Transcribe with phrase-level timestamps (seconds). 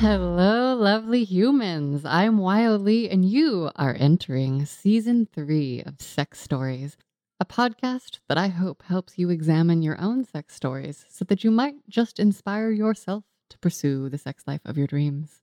[0.00, 2.04] Hello, lovely humans.
[2.04, 6.98] I'm Wyoh Lee, and you are entering season three of Sex Stories,
[7.40, 11.50] a podcast that I hope helps you examine your own sex stories so that you
[11.50, 15.40] might just inspire yourself to pursue the sex life of your dreams.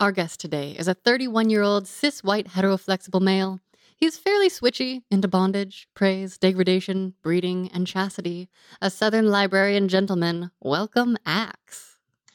[0.00, 3.60] Our guest today is a 31 year old cis white heteroflexible male.
[3.96, 8.48] He's fairly switchy into bondage, praise, degradation, breeding, and chastity.
[8.82, 10.50] A Southern librarian gentleman.
[10.60, 11.87] Welcome, Axe.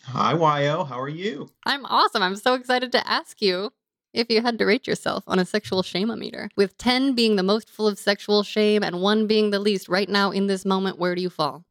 [0.05, 0.33] Hi,
[0.63, 0.83] Yo.
[0.83, 1.49] How are you?
[1.65, 2.21] I'm awesome.
[2.21, 3.71] I'm so excited to ask you
[4.13, 7.43] if you had to rate yourself on a sexual shame meter, with 10 being the
[7.43, 9.87] most full of sexual shame and 1 being the least.
[9.87, 11.63] Right now, in this moment, where do you fall?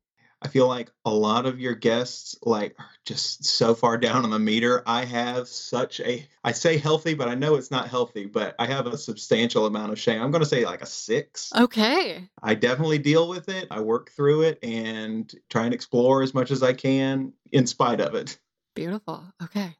[0.45, 4.31] I feel like a lot of your guests like are just so far down on
[4.31, 4.83] the meter.
[4.87, 8.67] I have such a I say healthy, but I know it's not healthy, but I
[8.67, 10.21] have a substantial amount of shame.
[10.21, 11.53] I'm going to say like a 6.
[11.55, 12.29] Okay.
[12.43, 13.69] I definitely deal with it.
[13.71, 18.01] I work through it and try and explore as much as I can in spite
[18.01, 18.39] of it.
[18.75, 19.25] Beautiful.
[19.43, 19.77] Okay.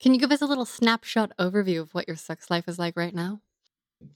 [0.00, 2.96] Can you give us a little snapshot overview of what your sex life is like
[2.96, 3.40] right now?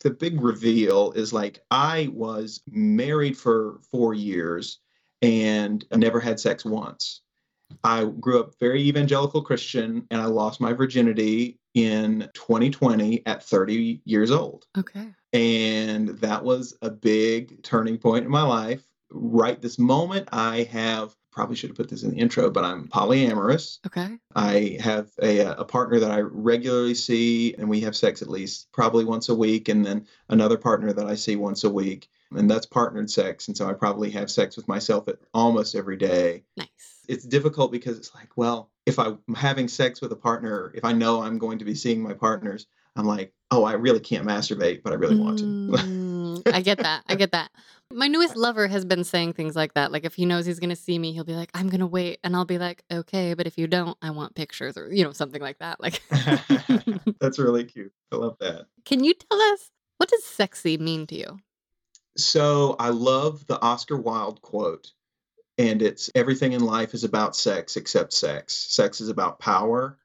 [0.05, 4.79] The big reveal is like I was married for 4 years
[5.23, 7.21] and I never had sex once.
[7.85, 14.03] I grew up very evangelical Christian and I lost my virginity in 2020 at 30
[14.05, 14.67] years old.
[14.77, 15.09] Okay.
[15.33, 18.83] And that was a big turning point in my life.
[19.11, 22.89] Right this moment, I have probably should have put this in the intro, but I'm
[22.89, 23.79] polyamorous.
[23.87, 24.19] Okay.
[24.35, 28.71] I have a, a partner that I regularly see, and we have sex at least
[28.73, 32.51] probably once a week, and then another partner that I see once a week and
[32.51, 33.49] that's partnered sex.
[33.49, 36.45] And so I probably have sex with myself at almost every day.
[36.57, 36.69] Nice.
[37.09, 40.93] It's difficult because it's like, well, if I'm having sex with a partner, if I
[40.93, 42.67] know I'm going to be seeing my partners,
[42.97, 45.45] I'm like, oh, I really can't masturbate, but I really want to.
[45.45, 47.05] Mm, I get that.
[47.09, 47.51] I get that.
[47.91, 49.93] My newest lover has been saying things like that.
[49.93, 51.87] Like if he knows he's going to see me, he'll be like, "I'm going to
[51.87, 55.05] wait," and I'll be like, "Okay, but if you don't, I want pictures or you
[55.05, 56.03] know something like that." Like
[57.21, 57.93] That's really cute.
[58.11, 58.67] I love that.
[58.85, 61.39] Can you tell us what does sexy mean to you?
[62.17, 64.93] So I love the Oscar Wilde quote,
[65.59, 68.55] and it's everything in life is about sex except sex.
[68.55, 69.99] Sex is about power.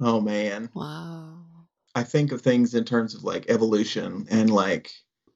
[0.00, 0.70] Oh man.
[0.74, 1.44] Wow.
[1.94, 4.90] I think of things in terms of like evolution and like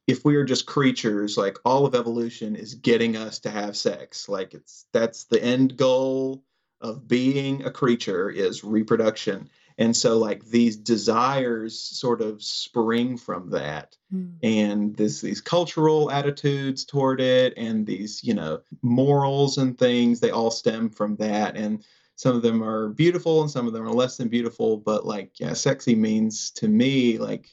[0.07, 4.29] if we are just creatures, like all of evolution is getting us to have sex.
[4.29, 6.45] Like it's that's the end goal
[6.81, 13.51] of being a creature is reproduction and so like these desires sort of spring from
[13.51, 13.97] that.
[14.15, 14.35] Mm.
[14.43, 20.31] and this these cultural attitudes toward it and these you know morals and things they
[20.31, 21.57] all stem from that.
[21.57, 21.85] And
[22.15, 24.77] some of them are beautiful and some of them are less than beautiful.
[24.77, 27.49] But like yeah sexy means to me like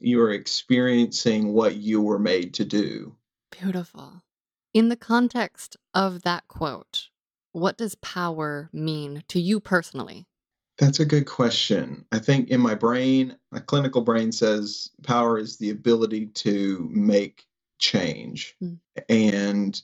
[0.00, 3.16] you're experiencing what you were made to do.
[3.50, 4.22] Beautiful.
[4.72, 7.08] In the context of that quote
[7.52, 10.26] what does power mean to you personally
[10.78, 12.04] that's a good question.
[12.12, 17.46] I think in my brain, my clinical brain says power is the ability to make
[17.78, 18.56] change.
[18.62, 18.78] Mm.
[19.08, 19.82] And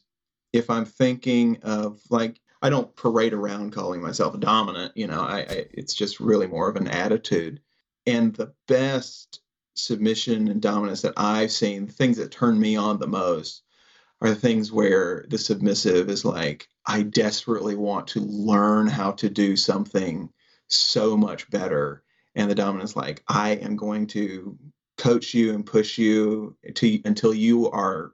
[0.52, 5.22] if I'm thinking of like, I don't parade around calling myself a dominant, you know,
[5.22, 7.60] I, I it's just really more of an attitude.
[8.06, 9.40] And the best
[9.74, 13.62] submission and dominance that I've seen, things that turn me on the most,
[14.20, 19.28] are the things where the submissive is like, I desperately want to learn how to
[19.28, 20.28] do something
[20.72, 22.02] so much better.
[22.34, 24.58] And the dominant is like, I am going to
[24.98, 28.12] coach you and push you to until you are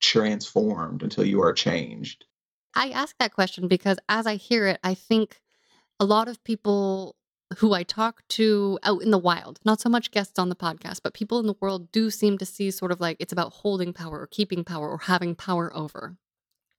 [0.00, 2.24] transformed, until you are changed.
[2.74, 5.40] I ask that question because as I hear it, I think
[5.98, 7.16] a lot of people
[7.58, 11.00] who I talk to out in the wild, not so much guests on the podcast,
[11.02, 13.92] but people in the world do seem to see sort of like it's about holding
[13.92, 16.16] power or keeping power or having power over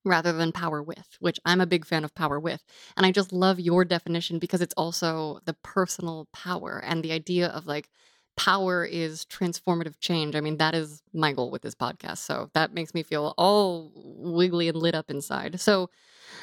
[0.05, 2.63] rather than power with, which I'm a big fan of power with.
[2.95, 7.47] And I just love your definition because it's also the personal power and the idea
[7.47, 7.89] of like
[8.37, 10.35] power is transformative change.
[10.35, 12.19] I mean, that is my goal with this podcast.
[12.19, 15.59] So that makes me feel all wiggly and lit up inside.
[15.59, 15.89] So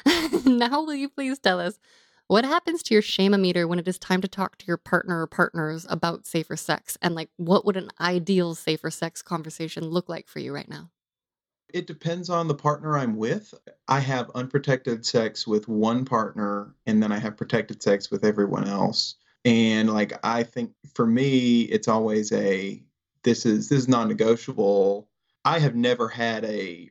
[0.45, 1.79] now, will you please tell us
[2.27, 5.27] what happens to your shame-o-meter when it is time to talk to your partner or
[5.27, 6.97] partners about safer sex?
[7.01, 10.89] And like, what would an ideal safer sex conversation look like for you right now?
[11.73, 13.53] It depends on the partner I'm with.
[13.87, 18.67] I have unprotected sex with one partner, and then I have protected sex with everyone
[18.67, 19.15] else
[19.47, 22.83] and like i think for me it's always a
[23.23, 25.09] this is this is non-negotiable
[25.45, 26.89] i have never had a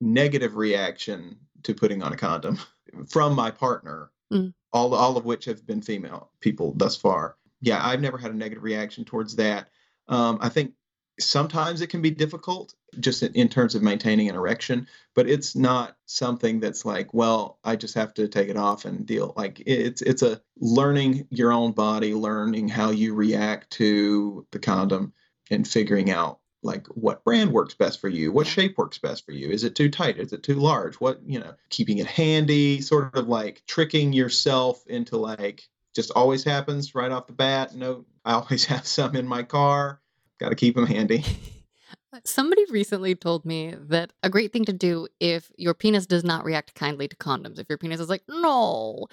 [0.00, 2.58] negative reaction to putting on a condom
[3.08, 4.52] from my partner mm.
[4.72, 8.36] all all of which have been female people thus far yeah i've never had a
[8.36, 9.70] negative reaction towards that
[10.08, 10.72] um, i think
[11.18, 15.96] sometimes it can be difficult just in, terms of maintaining an erection but it's not
[16.06, 20.02] something that's like well i just have to take it off and deal like it's
[20.02, 25.12] it's a learning your own body learning how you react to the condom
[25.50, 29.32] and figuring out like what brand works best for you what shape works best for
[29.32, 29.50] you.
[29.50, 30.18] Is it too tight?
[30.18, 30.96] Is it too large?
[30.96, 36.42] What you know keeping it handy sort of like tricking yourself into like just always
[36.42, 37.74] happens right off the bat.
[37.74, 40.00] No i always have some in my car.
[40.40, 41.24] Got to keep them handy.
[42.24, 46.44] Somebody recently told me that a great thing to do if your penis does not
[46.44, 49.06] react kindly to condoms, if your penis is like, no,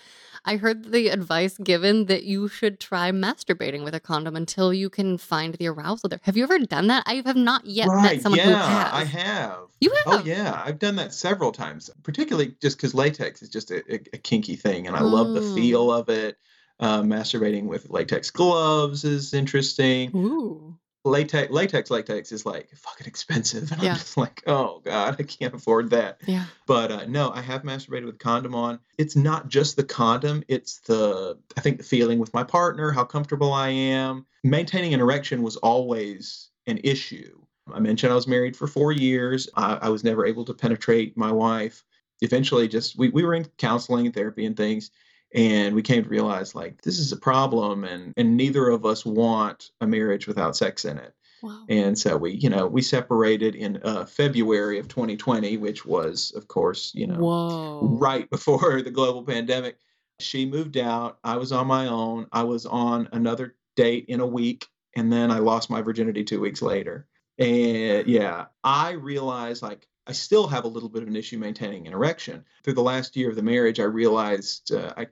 [0.46, 4.90] I heard the advice given that you should try masturbating with a condom until you
[4.90, 6.20] can find the arousal there.
[6.24, 7.04] Have you ever done that?
[7.06, 8.94] I have not yet right, met someone yeah, who has.
[8.94, 9.60] I have.
[9.80, 10.22] You oh, have?
[10.22, 10.62] Oh, yeah.
[10.64, 14.56] I've done that several times, particularly just because latex is just a, a, a, kinky
[14.56, 15.12] thing and I mm.
[15.12, 15.56] love the mm.
[15.56, 16.38] feel of it.
[16.80, 20.12] Uh, masturbating with latex gloves is interesting.
[20.16, 23.72] Ooh latex latex latex is like fucking expensive.
[23.72, 23.92] And yeah.
[23.92, 26.22] i'm just like oh god i can't afford that.
[26.26, 26.46] Yeah.
[26.68, 28.80] But uh, no i have masturbated with condom on.
[28.98, 33.04] It's not just the condom it's the i think the feeling with my partner how
[33.04, 34.26] comfortable i am.
[34.44, 37.40] Maintaining an erection was always an issue.
[37.72, 39.50] I mentioned i was married for four years.
[39.56, 41.84] I, I was never able to penetrate my wife.
[42.22, 44.92] Eventually just we, we were in counseling and therapy and things
[45.34, 49.06] and we came to realize like this is a problem and and neither of us
[49.06, 51.64] want a marriage without sex in it wow.
[51.70, 56.48] and so we you know we separated in uh, february of 2020 which was of
[56.48, 57.98] course you know Whoa.
[58.00, 59.78] right before the global pandemic
[60.20, 64.28] she moved out i was on my own i was on another date in a
[64.28, 67.08] week and then i lost my virginity two weeks later
[67.40, 71.86] and yeah i realized like I still have a little bit of an issue maintaining
[71.86, 72.44] an erection.
[72.64, 75.08] Through the last year of the marriage, I realized uh, I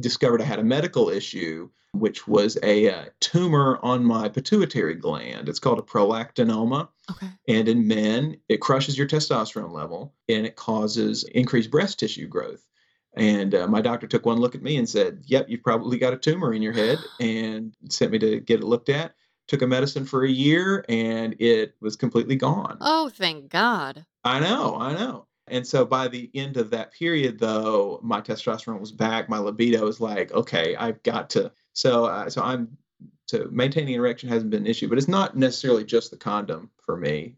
[0.00, 4.94] discovered I had a medical issue, which was a, a, uh, tumor on my pituitary
[4.94, 5.48] gland.
[5.48, 6.88] It's called a prolactinoma.
[7.10, 7.28] Okay.
[7.48, 12.66] And in men, it crushes your testosterone level and it causes increased breast tissue growth.
[13.14, 16.14] And uh, my doctor took one look at me and said, Yep, you've probably got
[16.14, 19.14] a tumor in your head, and sent me to get it looked at.
[19.48, 22.78] Took a medicine for a year and it was completely gone.
[22.80, 24.06] Oh, thank God.
[24.24, 25.26] I know, I know.
[25.52, 29.28] And so by the end of that period, though, my testosterone was back.
[29.28, 31.52] My libido was like, okay, I've got to.
[31.74, 32.78] So, uh, so I'm
[33.26, 36.96] so maintaining erection hasn't been an issue, but it's not necessarily just the condom for
[36.96, 37.36] me.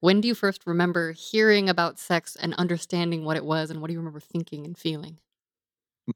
[0.00, 3.86] When do you first remember hearing about sex and understanding what it was, and what
[3.86, 5.18] do you remember thinking and feeling?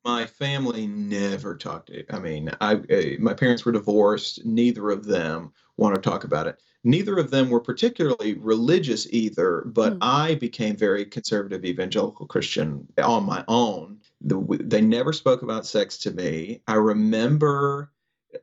[0.04, 1.88] My family never talked.
[1.88, 4.44] to I mean, I, I my parents were divorced.
[4.44, 9.62] Neither of them want to talk about it neither of them were particularly religious either,
[9.66, 9.98] but mm.
[10.00, 14.00] I became very conservative evangelical Christian on my own.
[14.20, 16.62] The, they never spoke about sex to me.
[16.66, 17.92] I remember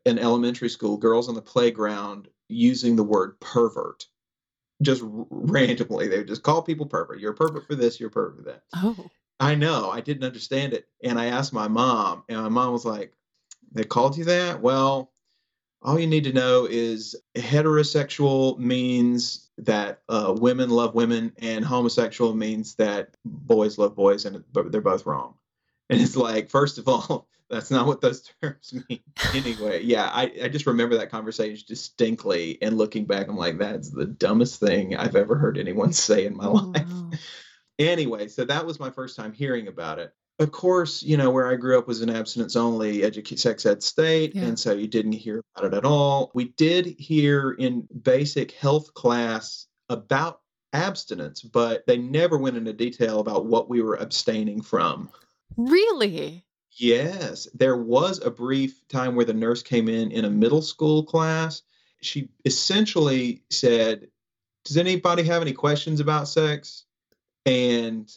[0.05, 4.05] in elementary school, girls on the playground using the word pervert
[4.81, 6.07] just randomly.
[6.07, 7.19] They would just call people pervert.
[7.19, 8.63] You're a pervert for this, you're a pervert for that.
[8.75, 9.09] Oh.
[9.39, 9.89] I know.
[9.89, 10.87] I didn't understand it.
[11.03, 13.13] And I asked my mom, and my mom was like,
[13.71, 14.61] They called you that?
[14.61, 15.11] Well,
[15.81, 22.33] all you need to know is heterosexual means that uh, women love women and homosexual
[22.35, 25.35] means that boys love boys and but they're both wrong.
[25.89, 28.99] And it's like, first of all, that's not what those terms mean.
[29.33, 32.57] anyway, yeah, I, I just remember that conversation distinctly.
[32.61, 36.35] And looking back, I'm like, that's the dumbest thing I've ever heard anyone say in
[36.35, 36.87] my Oh, life.
[36.89, 37.11] wow.
[37.79, 40.13] Anyway, so that was my first time hearing about it.
[40.39, 43.81] Of course, you know, where I grew up was an abstinence only educa- sex ed
[43.81, 44.35] state.
[44.35, 44.43] Yeah.
[44.43, 46.31] And so you didn't hear about it at all.
[46.33, 53.19] We did hear in basic health class about abstinence, but they never went into detail
[53.19, 55.09] about what we were abstaining from.
[55.57, 56.45] Really?
[56.71, 61.03] Yes, there was a brief time where the nurse came in in a middle school
[61.03, 61.63] class.
[62.01, 64.07] She essentially said,
[64.63, 66.85] Does anybody have any questions about sex?
[67.49, 68.11] And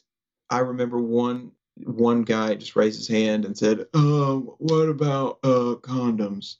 [0.50, 1.52] I remember one
[1.84, 6.56] one guy just raised his hand and said, um, what about uh condoms?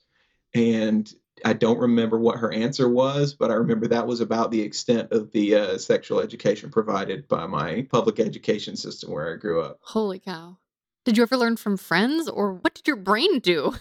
[0.55, 1.13] And
[1.45, 5.13] I don't remember what her answer was, but I remember that was about the extent
[5.13, 9.81] of the uh, sexual education provided by my public education system where I grew up.
[9.83, 10.59] Holy cow.
[11.05, 13.75] Did you ever learn from friends or what did your brain do?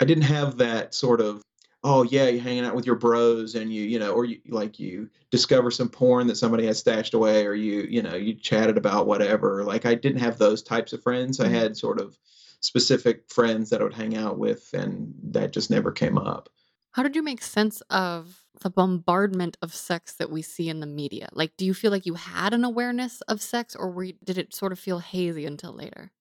[0.00, 1.42] I didn't have that sort of
[1.82, 4.78] oh yeah you're hanging out with your bros and you you know or you like
[4.78, 8.76] you discover some porn that somebody has stashed away or you you know you chatted
[8.76, 11.48] about whatever like I didn't have those types of friends I Mhm.
[11.48, 12.18] had sort of
[12.60, 16.50] specific friends that I would hang out with and that just never came up
[16.92, 20.86] How did you make sense of the bombardment of sex that we see in the
[20.86, 21.28] media?
[21.32, 24.38] Like, do you feel like you had an awareness of sex or were you, did
[24.38, 26.12] it sort of feel hazy until later?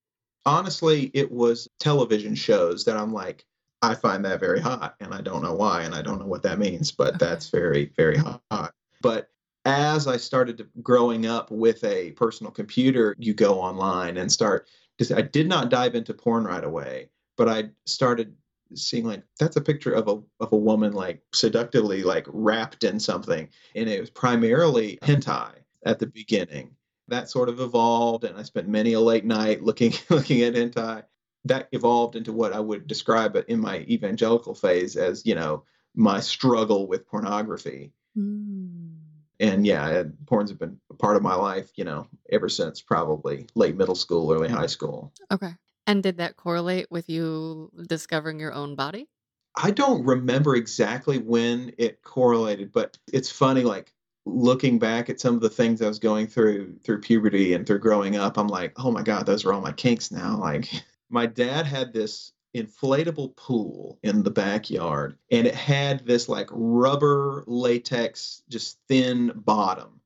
[0.46, 3.46] honestly it was television shows that I'm like
[3.82, 6.44] I find that very hot and I don't know why and I don't know what
[6.44, 7.18] that means but Okay.
[7.20, 9.30] that's very very hot but
[9.66, 14.68] as I started to, growing up with a personal computer you go online and start
[15.16, 18.36] I did not dive into porn right away but I started
[18.76, 23.00] seeing like that's a picture of a of a woman like seductively like wrapped in
[23.00, 25.52] something and it was primarily hentai
[25.86, 26.76] at the beginning
[27.08, 31.04] that sort of evolved and I spent many a late night looking looking at hentai
[31.46, 35.64] that evolved into what I would describe it in my evangelical phase as, you know,
[35.96, 37.94] my struggle with pornography.
[38.18, 38.98] Mm.
[39.40, 43.48] And yeah, porns have been a part of my life, you know, ever since probably
[43.56, 45.14] late middle school, early high school.
[45.32, 45.54] Okay.
[45.88, 49.08] And did that correlate with you discovering your own body?
[49.56, 53.94] I don't remember exactly when it correlated, but it's funny like
[54.26, 57.80] looking back at some of the things I was going through through puberty and through
[57.80, 60.38] growing up, I'm like, oh my God, those are all my kinks now.
[60.38, 60.70] Like
[61.10, 67.44] my dad had this inflatable pool in the backyard and it had this like rubber
[67.48, 70.02] latex, just thin bottom.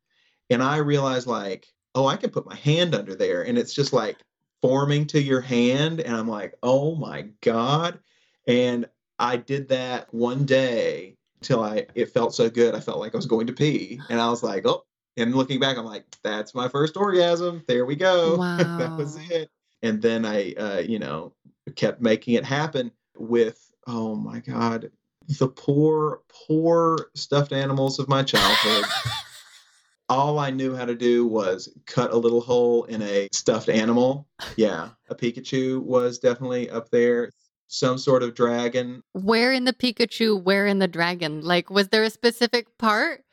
[0.49, 3.93] And I realized like, oh, I can put my hand under there and it's just
[3.93, 4.17] like
[4.61, 5.99] forming to your hand.
[5.99, 7.99] And I'm like, oh my God.
[8.47, 8.87] And
[9.19, 12.75] I did that one day till I it felt so good.
[12.75, 14.01] I felt like I was going to pee.
[14.09, 17.63] And I was like, oh, and looking back, I'm like, that's my first orgasm.
[17.67, 18.35] There we go.
[18.37, 18.57] wow.
[18.77, 19.49] that was it.
[19.83, 21.33] And then I uh, you know,
[21.75, 24.91] kept making it happen with oh my God,
[25.39, 28.85] the poor, poor stuffed animals of my childhood.
[30.09, 34.27] All I knew how to do was cut a little hole in a stuffed animal.
[34.57, 37.31] Yeah, a Pikachu was definitely up there.
[37.67, 39.01] Some sort of dragon.
[39.13, 41.41] Where in the Pikachu, where in the dragon?
[41.41, 43.23] Like, was there a specific part?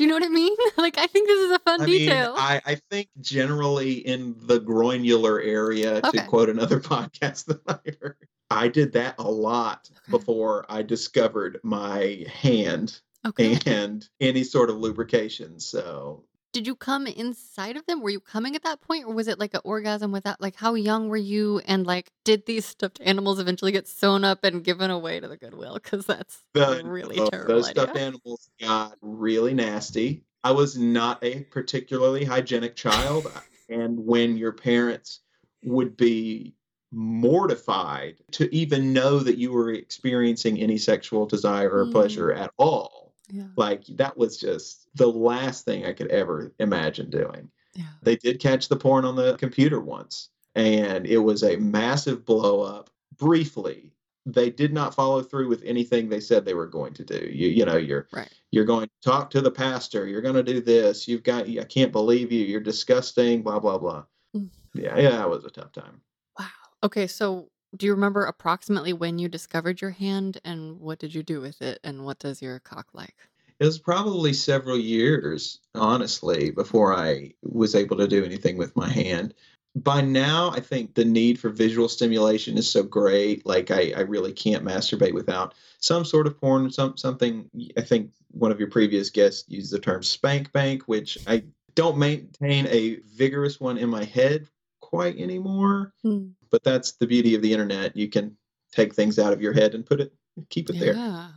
[0.00, 0.56] Do you know what I mean?
[0.78, 2.32] like, I think this is a fun I mean, detail.
[2.34, 6.20] I, I think generally in the groinular area, okay.
[6.20, 8.16] to quote another podcast that I heard,
[8.50, 10.10] I did that a lot Okay.
[10.10, 13.58] before I discovered my hand okay.
[13.66, 15.60] and any sort of lubrication.
[15.60, 18.00] So Did you come inside of them?
[18.02, 20.40] Were you coming at that point, or was it like an orgasm without?
[20.40, 21.60] Like, how young were you?
[21.60, 25.36] And like, did these stuffed animals eventually get sewn up and given away to the
[25.36, 25.74] Goodwill?
[25.74, 27.82] Because that's the, really uh, terrible those idea.
[27.84, 30.24] stuffed animals got really nasty.
[30.42, 33.30] I was not a particularly hygienic child.
[33.68, 35.20] and when your parents
[35.62, 36.54] would be
[36.92, 41.92] mortified to even know that you were experiencing any sexual desire or Mm.
[41.92, 43.44] pleasure at all, Yeah.
[43.56, 47.50] like that was just the last thing I could ever imagine doing.
[47.74, 47.84] Yeah.
[48.02, 52.62] They did catch the porn on the computer once, and it was a massive blow
[52.62, 52.90] up.
[53.16, 53.92] Briefly,
[54.26, 57.28] they did not follow through with anything they said they were going to do.
[57.30, 58.32] You, you know, you're Right.
[58.50, 60.06] you're going to talk to the pastor.
[60.06, 61.06] You're going to do this.
[61.06, 61.48] You've got.
[61.48, 62.44] I can't believe you.
[62.44, 63.42] You're disgusting.
[63.42, 64.04] Blah blah blah.
[64.34, 64.48] Mm.
[64.74, 66.00] Yeah, yeah, that was a tough time.
[66.38, 66.46] Wow.
[66.82, 67.06] Okay.
[67.06, 71.40] So, do you remember approximately when you discovered your hand, and what did you do
[71.40, 73.14] with it, and what does your cock like?
[73.58, 78.88] It was probably several years, honestly, before I was able to do anything with my
[78.88, 79.34] hand.
[79.76, 83.46] by now, I think the need for visual stimulation is so great.
[83.46, 86.70] Like I, I really can't masturbate without some sort of porn.
[86.70, 87.48] Some something.
[87.76, 91.98] I think one of your previous guests used the term spank bank, which I don't
[91.98, 94.48] maintain a vigorous one in my head
[94.90, 95.92] quite anymore.
[96.02, 96.28] Hmm.
[96.50, 97.96] But that's the beauty of the internet.
[97.96, 98.36] You can
[98.72, 100.12] take things out of your head and put it,
[100.50, 100.94] keep it there.
[100.94, 101.28] Yeah.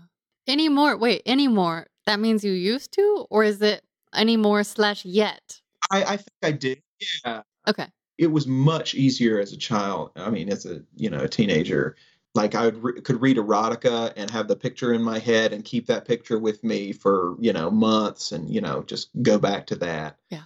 [0.48, 0.98] Anymore.
[0.98, 1.88] Wait, anymore.
[2.06, 3.84] That means you used to, or is it
[4.14, 5.62] anymore slash yet?
[5.92, 6.82] I, I think I did.
[7.26, 7.42] Yeah.
[7.68, 7.88] Okay.
[8.18, 10.12] it was much easier as a child.
[10.16, 11.96] I mean, as a you know a teenager,
[12.36, 15.64] like I would re- could read erotica and have the picture in my head and
[15.64, 19.66] keep that picture with me for you know months and you know just go back
[19.68, 20.18] to that.
[20.30, 20.44] Yeah.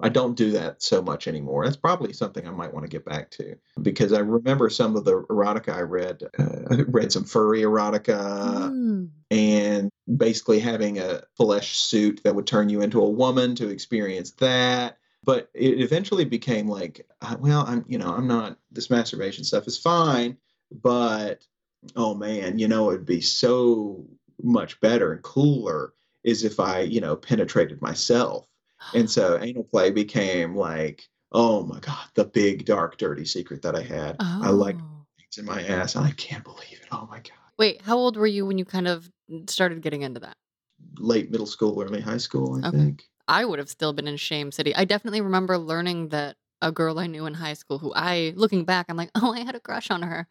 [0.00, 1.64] I don't do that so much anymore.
[1.64, 5.04] That's probably something I might want to get back to because I remember some of
[5.04, 6.22] the erotica I read.
[6.38, 9.10] Uh, I read some furry erotica Mm.
[9.30, 14.30] and basically having a flesh suit that would turn you into a woman to experience
[14.32, 19.44] that but it eventually became like uh, well i'm you know i'm not this masturbation
[19.44, 20.36] stuff is fine
[20.70, 21.44] but
[21.96, 24.04] oh man you know it'd be so
[24.42, 25.92] much better and cooler
[26.24, 28.46] is if i you know penetrated myself
[28.94, 31.02] and so anal play became like
[31.32, 35.04] oh my god the big dark dirty secret that i had i like Oh.
[35.18, 38.26] things in my ass i can't believe it oh my god Wait, how old were
[38.26, 39.10] you when you kind of
[39.48, 40.36] started getting into that?
[41.00, 42.78] late middle school, early high school, I Okay.
[42.78, 43.08] think.
[43.26, 44.72] I would have still been in Shame City.
[44.76, 48.64] I definitely remember learning that a girl I knew in high school who I, looking
[48.64, 50.26] back, I'm like, oh, I had a crush on her.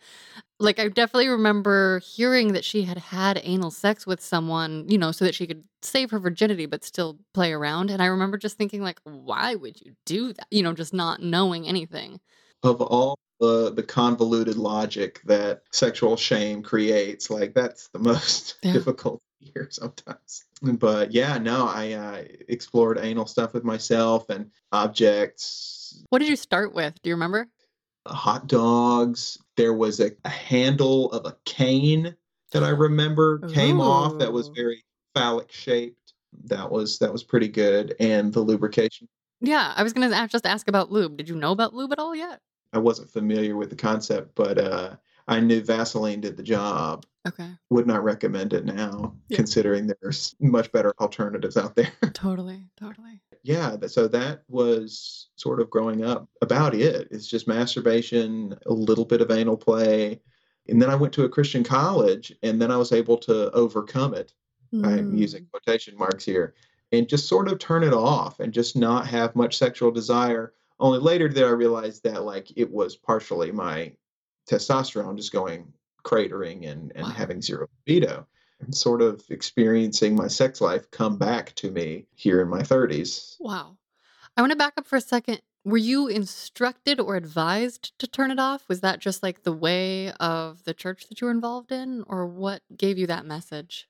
[0.59, 5.11] Like, I definitely remember hearing that she had had anal sex with someone, you know,
[5.11, 7.91] so that she could save her virginity but still play around.
[7.91, 10.47] And I remember just thinking, like, why would you do that?
[10.51, 12.19] You know, just not knowing anything.
[12.63, 18.73] Of all the the convoluted logic that sexual shame creates, like that's the most Yeah.
[18.73, 20.45] difficult here sometimes.
[20.61, 25.45] But yeah, no, I uh, explored anal stuff with myself and objects,
[26.09, 26.93] What did you start with?
[27.01, 27.47] Do you remember?
[28.07, 29.37] hot dogs.
[29.57, 32.15] There was a, a handle of a cane
[32.53, 36.13] that I remember came off that was very phallic shaped.
[36.45, 39.09] That was that was pretty good, and the lubrication.
[39.41, 41.17] Yeah, I was going to ask, just ask about lube.
[41.17, 42.39] Did you know about lube at all yet?
[42.73, 44.95] I wasn't familiar with the concept, but uh,
[45.27, 47.05] I knew Vaseline did the job.
[47.27, 47.49] Okay.
[47.69, 49.35] Would not recommend it now, Yeah.
[49.37, 51.91] considering there's much better alternatives out there.
[52.13, 52.63] Totally.
[52.79, 53.19] Totally.
[53.47, 57.07] Yeah, so that was sort of growing up about it.
[57.11, 60.19] It's just masturbation, a little bit of anal play.
[60.67, 64.13] And then I went to a Christian college, and then I was able to overcome
[64.13, 64.33] it.
[64.83, 65.17] I'm Mm.
[65.17, 66.55] using quotation marks here,
[66.91, 70.53] and just sort of turn it off and just not have much sexual desire.
[70.81, 73.93] Only later did I realize that like it was partially my
[74.49, 75.71] testosterone just going
[76.03, 77.13] cratering and, and Wow.
[77.13, 78.27] having zero libido.
[78.59, 83.35] And sort of experiencing my sex life come back to me here in my 30s.
[83.39, 83.77] Wow.
[84.35, 85.41] I want to back up for a second.
[85.63, 88.67] Were you instructed or advised to turn it off?
[88.67, 92.25] Was that just like the way of the church that you were involved in, or
[92.25, 93.87] what gave you that message?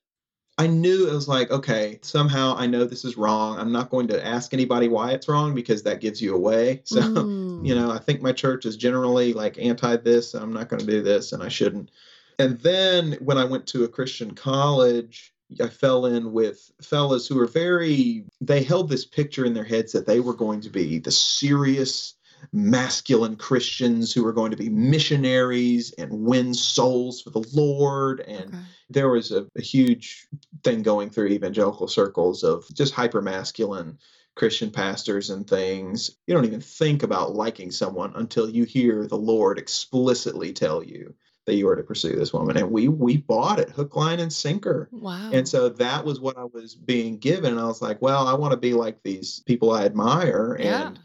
[0.58, 3.60] I knew it was like, okay, somehow I know this is wrong.
[3.60, 6.82] I'm not going to ask anybody why it's wrong because that gives you away.
[6.86, 7.66] So Mm.
[7.66, 10.34] you know, I think my church is generally like anti this.
[10.34, 11.92] I'm not going to do this, and I shouldn't.
[12.40, 17.36] And then when I went to a Christian college, I fell in with fellas who
[17.36, 21.00] were very, they held this picture in their heads that they were going to be
[21.00, 22.16] the serious,
[22.52, 28.20] masculine Christians who were going to be missionaries and win souls for the Lord.
[28.22, 28.64] And Okay.
[28.90, 30.28] there was a, a huge
[30.64, 33.98] thing going through evangelical circles of just hyper masculine
[34.36, 36.12] Christian pastors and things.
[36.28, 41.16] You don't even think about liking someone until you hear the Lord explicitly tell you
[41.48, 42.58] that you were to pursue this woman.
[42.58, 44.90] And we we bought it hook, line, and sinker.
[44.92, 45.32] Wow.
[45.34, 47.52] And so that was what I was being given.
[47.54, 50.58] And I was like, well, I want to be like these people I admire.
[50.60, 50.88] yeah.
[50.90, 51.00] And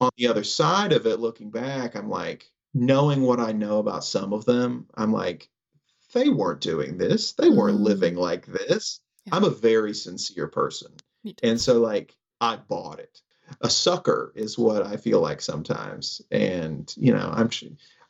[0.00, 4.04] on the other side of it, looking back, I'm like, knowing what I know about
[4.04, 5.48] some of them, I'm like,
[6.12, 7.32] they weren't doing this.
[7.32, 7.84] They weren't Mm.
[7.84, 9.00] living like this.
[9.26, 9.36] Yeah.
[9.36, 10.92] I'm a very sincere person.
[11.44, 13.22] And so, like, I bought it.
[13.60, 16.20] A sucker is what I feel like sometimes.
[16.32, 17.48] And, you know, I'm.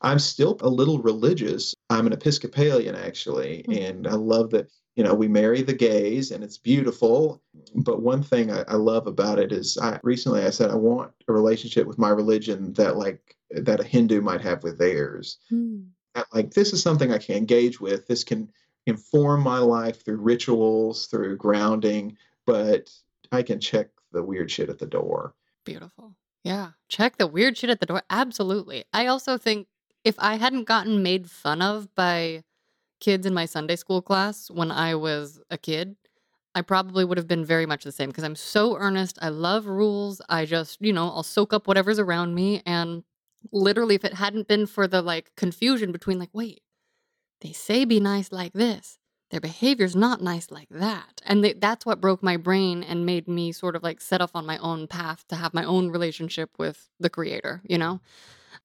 [0.02, 1.74] I'm still a little religious.
[1.90, 3.88] I'm an Episcopalian, actually, Mm.
[3.88, 7.40] and I love that, you know, we marry the gays and it's beautiful.
[7.74, 11.12] But one thing I, I love about it is I recently I said I want
[11.28, 15.38] a relationship with my religion that like that a Hindu might have with theirs.
[15.50, 15.86] Mm.
[16.14, 18.06] That, like this is something I can engage with.
[18.06, 18.50] This can
[18.86, 22.90] inform my life through rituals, through grounding, but
[23.30, 25.34] I can check the weird shit at the door.
[25.64, 26.14] Beautiful.
[26.44, 26.70] Yeah.
[26.88, 28.02] Check the weird shit at the door.
[28.10, 28.84] Absolutely.
[28.92, 29.68] I also think
[30.04, 32.44] if I hadn't gotten made fun of by
[33.00, 35.96] kids in my Sunday school class when I was a kid,
[36.54, 39.18] I probably would have been very much the same because I'm so earnest.
[39.22, 40.20] I love rules.
[40.28, 42.62] I just, you know, I'll soak up whatever's around me.
[42.66, 43.04] And
[43.52, 46.62] literally, if it hadn't been for the like confusion between like, wait,
[47.40, 48.98] they say be nice like this,
[49.30, 53.26] their behavior's not nice like that, and they, that's what broke my brain and made
[53.28, 56.50] me sort of like set off on my own path to have my own relationship
[56.58, 57.62] with the creator.
[57.68, 58.00] You know.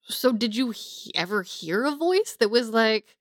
[0.08, 3.16] So, did you he- ever hear a voice that was like,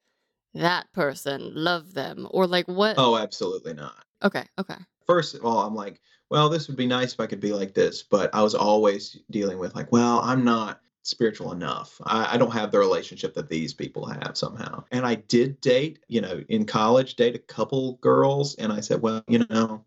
[0.54, 2.96] that person, love them, or like what?
[2.98, 4.04] Oh, absolutely not.
[4.22, 4.76] Okay, okay.
[5.06, 6.00] First of all, I'm like,
[6.30, 9.18] well, this would be nice if I could be like this, but I was always
[9.30, 12.00] dealing with like, well, I'm not spiritual enough.
[12.04, 14.82] I, I don't have the relationship that these people have somehow.
[14.90, 19.02] And I did date, you know, in college, date a couple girls, and I said,
[19.02, 19.84] well, you know,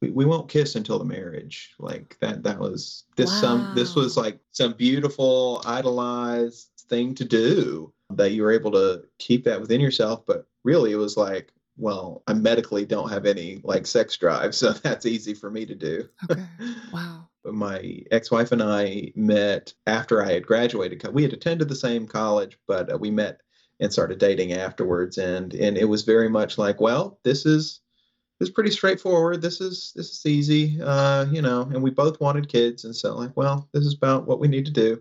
[0.00, 1.74] we, we won't kiss until the marriage.
[1.78, 7.92] Like that that was this some this was like some beautiful idolized thing to do
[8.10, 12.24] that you were able to keep that within yourself, but really it was like well,
[12.26, 16.08] I medically don't have any like sex drive, so that's easy for me to do.
[16.30, 16.44] Okay.
[16.92, 17.28] Wow.
[17.44, 21.06] My ex-wife and I met after I had graduated.
[21.14, 23.40] We had attended the same college, but uh, we met
[23.80, 27.80] and started dating afterwards, and and it was very much like, well, this is
[28.40, 29.42] is pretty straightforward.
[29.42, 31.62] This is this is easy, uh, you know.
[31.62, 34.66] And we both wanted kids, and so like, well, this is about what we need
[34.66, 35.00] to do.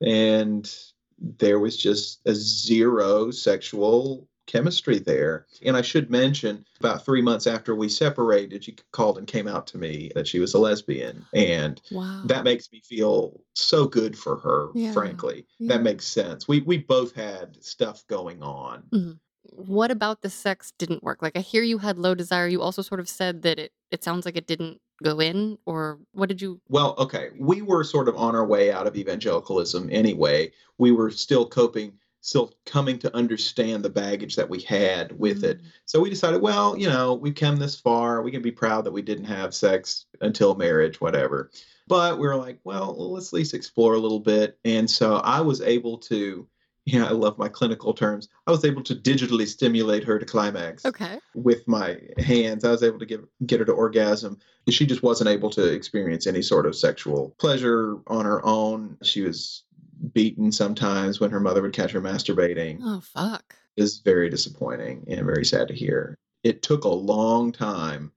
[0.00, 0.72] And
[1.18, 5.46] there was just a zero sexual chemistry there.
[5.64, 9.68] And I should mention, about three months after we separated, she called and came out
[9.68, 11.24] to me that she was a lesbian.
[11.32, 12.22] And Wow.
[12.26, 15.46] that makes me feel so good for her, Yeah, frankly.
[15.58, 15.76] yeah.
[15.76, 16.48] That makes sense.
[16.48, 18.82] We we both had stuff going on.
[18.92, 19.18] Mhm.
[19.54, 21.22] What about the sex didn't work?
[21.22, 22.48] Like I hear you had low desire.
[22.48, 25.98] You also sort of said that it it sounds like it didn't go in or
[26.12, 29.88] what did you Well, okay, we were sort of on our way out of evangelicalism
[29.92, 30.52] anyway.
[30.78, 35.60] We were still coping, still coming to understand the baggage that we had with it.
[35.60, 35.66] Mm.
[35.84, 38.22] So we decided, well, you know, we've come this far.
[38.22, 41.50] We can be proud that we didn't have sex until marriage, whatever.
[41.88, 44.58] But we were like, well, let's at least explore a little bit.
[44.64, 46.46] And so I was able to,
[46.84, 48.28] yeah, I love my clinical terms.
[48.46, 51.18] I was able to digitally stimulate her to climax Okay.
[51.34, 52.64] with my hands.
[52.64, 54.38] I was able to give, get her to orgasm.
[54.68, 58.96] She just wasn't able to experience any sort of sexual pleasure on her own.
[59.02, 59.64] She was
[60.12, 63.54] beaten sometimes when her mother would catch her masturbating Oh fuck.
[63.76, 66.16] is very disappointing and very sad to hear.
[66.42, 68.10] It took a long time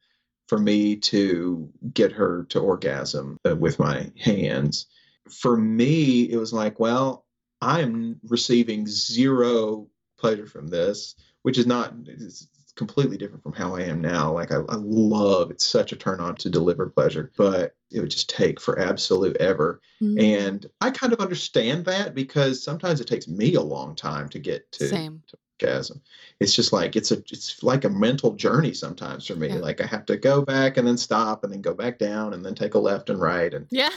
[0.47, 4.88] for me to get her to orgasm uh, with my hands.
[5.30, 7.25] For me, it was like, well,
[7.65, 13.75] I am receiving zero pleasure from this, which is not it's completely different from how
[13.75, 14.32] I am now.
[14.34, 18.12] Like I, I love it's such a turn on to deliver pleasure, but it would
[18.12, 19.82] just take for absolute ever.
[20.01, 20.21] Mm.
[20.21, 24.39] And I kind of understand that because sometimes it takes me a long time to
[24.39, 25.23] get to Same.
[25.62, 26.01] orgasm.
[26.39, 29.47] It's just like it's a it's like a mental journey sometimes for me.
[29.47, 29.56] Yeah.
[29.56, 32.45] Like I have to go back and then stop and then go back down and
[32.45, 33.89] then take a left and right and Yeah.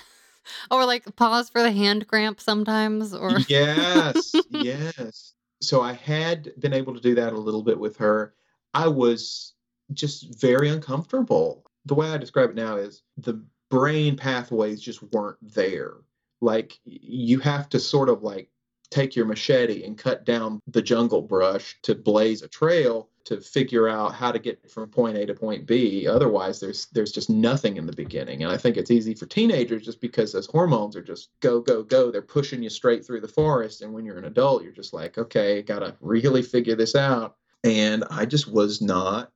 [0.70, 5.34] Or like pause for the hand cramp sometimes or yes, yes.
[5.60, 8.34] So I had been able to do that a little bit with her.
[8.74, 9.54] I was
[9.92, 11.64] just very uncomfortable.
[11.86, 15.94] The way I describe it now is the brain pathways just weren't there.
[16.40, 18.50] Like you have to sort of like
[18.90, 23.88] take your machete and cut down the jungle brush to blaze a trail to figure
[23.88, 26.08] out how to get from point A to point B.
[26.08, 28.42] Otherwise, there's there's just nothing in the beginning.
[28.42, 31.82] And I think it's easy for teenagers just because those hormones are just go go
[31.82, 32.10] go.
[32.10, 33.82] They're pushing you straight through the forest.
[33.82, 37.36] And when you're an adult, you're just like, okay, gotta really figure this out.
[37.64, 39.30] And I just was not.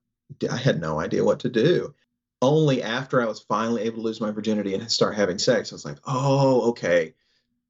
[0.51, 1.95] I had no idea what to do.
[2.41, 5.75] Only after I was finally able to lose my virginity and start having sex, I
[5.75, 7.15] was like, oh, okay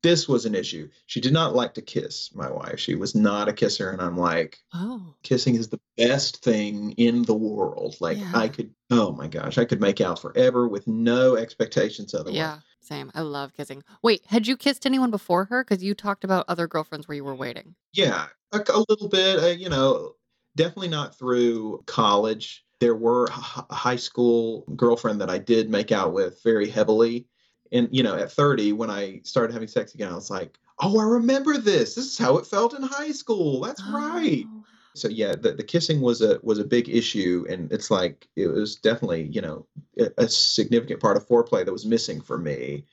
[0.03, 0.89] this was an issue.
[1.07, 2.79] She did not like to kiss my wife.
[2.81, 3.91] She was not a kisser.
[3.91, 5.15] And I'm like, Oh.
[5.23, 7.97] kissing is the best thing in the world.
[8.01, 8.33] Like, Yeah.
[8.35, 12.35] I could, oh my gosh, I could make out forever with no expectations otherwise.
[12.37, 12.59] Yeah.
[12.81, 13.13] Same.
[13.15, 13.85] I love kissing.
[14.03, 15.63] Wait, had you kissed anyone before her?
[15.63, 17.77] Because you talked about other girlfriends where you were waiting.
[17.93, 20.15] Yeah, a, a little bit, uh, you know,
[20.57, 22.65] definitely not through college.
[22.81, 27.29] There were a high school girlfriend that I did make out with very heavily.
[27.73, 30.99] And, you know, at 30, when I started having sex again, I was like, oh,
[30.99, 31.95] I remember this.
[31.95, 33.61] This is how it felt in high school.
[33.61, 34.45] That's right.
[34.47, 38.29] Oh, So yeah, the, the kissing was a was a big issue, and it's like
[38.37, 39.67] it was definitely you know
[39.99, 42.85] a, a significant part of foreplay that was missing for me,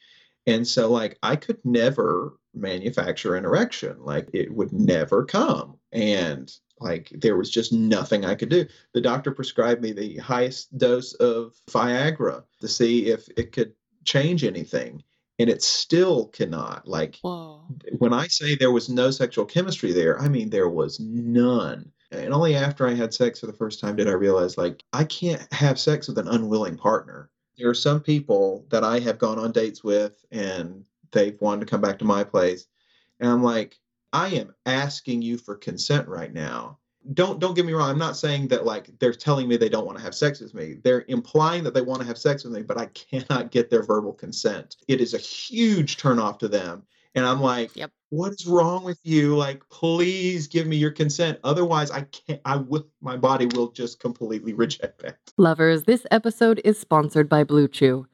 [0.47, 6.51] and so like I could never manufacture an erection, like it would never come, and
[6.79, 8.65] like there was just nothing I could do.
[8.93, 13.73] The doctor prescribed me the highest dose of Viagra to see if it could
[14.09, 15.03] change anything,
[15.37, 16.87] and it still cannot.
[16.87, 17.61] Like Whoa.
[17.99, 21.91] when I say there was no sexual chemistry there, I mean there was none.
[22.11, 25.03] And only after I had sex for the first time did I realize like I
[25.03, 27.29] can't have sex with an unwilling partner.
[27.57, 31.69] There are some people that I have gone on dates with and they've wanted to
[31.69, 32.67] come back to my place
[33.19, 33.77] And I'm like,
[34.11, 36.79] I am asking you for consent right now.
[37.13, 37.89] Don't don't get me wrong.
[37.89, 40.53] I'm not saying that like they're telling me they don't want to have sex with
[40.53, 40.75] me.
[40.83, 43.83] They're implying that they want to have sex with me, but I cannot get their
[43.83, 44.75] verbal consent.
[44.87, 46.83] It is a huge turnoff to them.
[47.15, 47.91] And I'm like, Yep.
[48.09, 49.35] what is wrong with you?
[49.35, 51.39] Like, please give me your consent.
[51.43, 52.41] Otherwise, I can't.
[52.45, 52.85] I will.
[53.01, 55.17] My body will just completely reject that.
[55.37, 58.05] Lovers, this episode is sponsored by Blue Chew.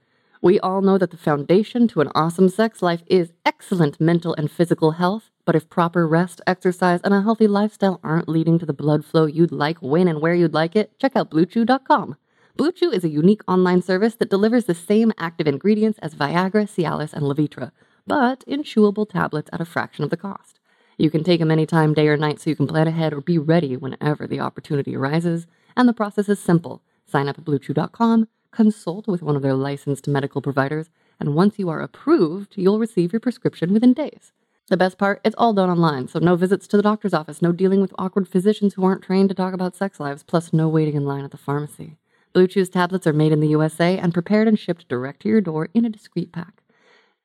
[0.41, 4.49] We all know that the foundation to an awesome sex life is excellent mental and
[4.49, 8.73] physical health, but if proper rest, exercise, and a healthy lifestyle aren't leading to the
[8.73, 12.17] blood flow you'd like when and where you'd like it, check out BlueChew.com.
[12.57, 17.13] BlueChew is a unique online service that delivers the same active ingredients as Viagra, Cialis,
[17.13, 17.71] and Levitra,
[18.07, 20.59] but in chewable tablets at a fraction of the cost.
[20.97, 23.37] You can take them anytime, day or night, so you can plan ahead or be
[23.37, 25.45] ready whenever the opportunity arises.
[25.75, 26.81] And the process is simple.
[27.05, 31.67] Sign up at BlueChew.com, consult with one of their licensed medical providers, and once you
[31.69, 34.31] are approved, you'll receive your prescription within days.
[34.67, 37.51] The best part, it's all done online, so no visits to the doctor's office, no
[37.51, 40.95] dealing with awkward physicians who aren't trained to talk about sex lives, plus no waiting
[40.95, 41.97] in line at the pharmacy.
[42.33, 45.39] Blue Chew's tablets are made in the USA and prepared and shipped direct to your
[45.39, 46.63] door in a discreet pack.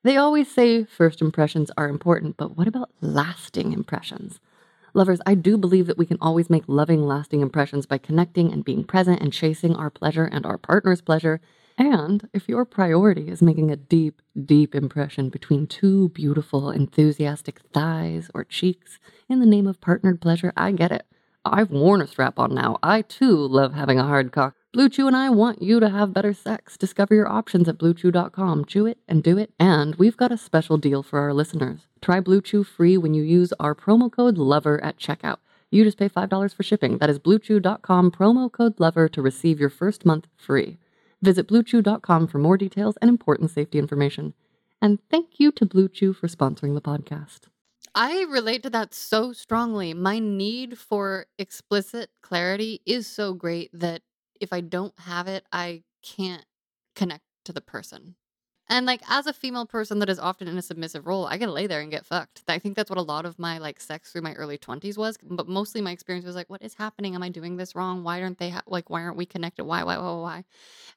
[0.03, 4.39] They always say first impressions are important, but what about lasting impressions?
[4.93, 8.63] Lovers, I do believe that we can always make loving, lasting impressions by connecting and
[8.63, 11.41] being present and chasing our pleasure and our partner's pleasure.
[11.81, 18.29] And if your priority is making a deep, deep impression between two beautiful, enthusiastic thighs
[18.35, 21.07] or cheeks in the name of partnered pleasure, I get it.
[21.43, 22.77] I've worn a strap on now.
[22.83, 24.53] I too love having a hard cock.
[24.71, 26.77] Blue Chew and I want you to have better sex.
[26.77, 28.65] Discover your options at bluechew.com.
[28.65, 29.51] Chew it and do it.
[29.59, 31.87] And we've got a special deal for our listeners.
[31.99, 35.37] Try Blue Chew free when you use our promo code LOVER at checkout.
[35.71, 36.99] You just pay $5 for shipping.
[36.99, 40.77] That is bluechew.com promo code LOVER to receive your first month free.
[41.21, 44.33] Visit bluechew.com for more details and important safety information.
[44.81, 47.41] And thank you to Blue Chew for sponsoring the podcast.
[47.93, 49.93] I relate to that so strongly.
[49.93, 54.01] My need for explicit clarity is so great that
[54.39, 56.45] if I don't have it, I can't
[56.95, 58.15] connect to the person.
[58.71, 61.49] And like as a female person that is often in a submissive role, I can
[61.51, 62.41] lay there and get fucked.
[62.47, 65.17] I think that's what a lot of my like sex through my early 20s was,
[65.21, 67.13] but mostly my experience was like what is happening?
[67.13, 68.01] Am I doing this wrong?
[68.03, 69.65] Why aren't they ha- like why aren't we connected?
[69.65, 70.43] Why why why why?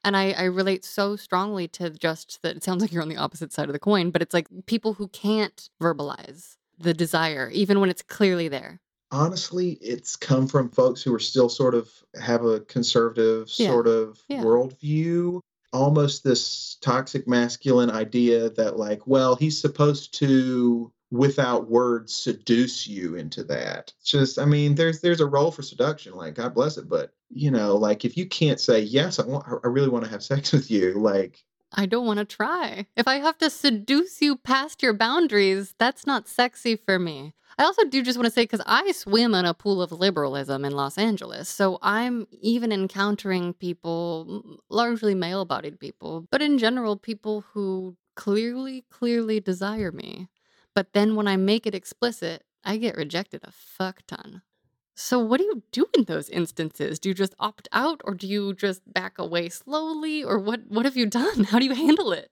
[0.05, 3.17] And I I relate so strongly to just that it sounds like you're on the
[3.17, 7.81] opposite side of the coin, but it's like people who can't verbalize the desire even
[7.81, 8.79] when it's clearly there.
[9.11, 13.67] Honestly, it's come from folks who are still sort of have a conservative Yeah.
[13.69, 14.43] sort of Yeah.
[14.43, 15.41] worldview.
[15.75, 23.15] Almost this toxic masculine idea that, like, well, he's supposed to, without words, seduce you
[23.15, 23.91] into that.
[23.99, 26.13] It's just, I mean, there's there's a role for seduction.
[26.15, 29.45] Like, God bless it, but you know, like, if you can't say yes, I want,
[29.47, 32.87] I really want to have sex with you, like, I don't want to try.
[32.95, 37.33] If I have to seduce you past your boundaries, that's not sexy for me.
[37.57, 40.65] I also do just want to say because I swim in a pool of liberalism
[40.65, 41.47] in Los Angeles.
[41.47, 48.83] So I'm even encountering people, largely male bodied people, but in general, people who clearly,
[48.89, 50.27] clearly desire me.
[50.73, 54.41] But then when I make it explicit, I get rejected a fuck ton.
[54.95, 56.99] So what do you do in those instances?
[56.99, 60.85] Do you just opt out or do you just back away slowly or what what
[60.85, 61.43] have you done?
[61.51, 62.31] How do you handle it?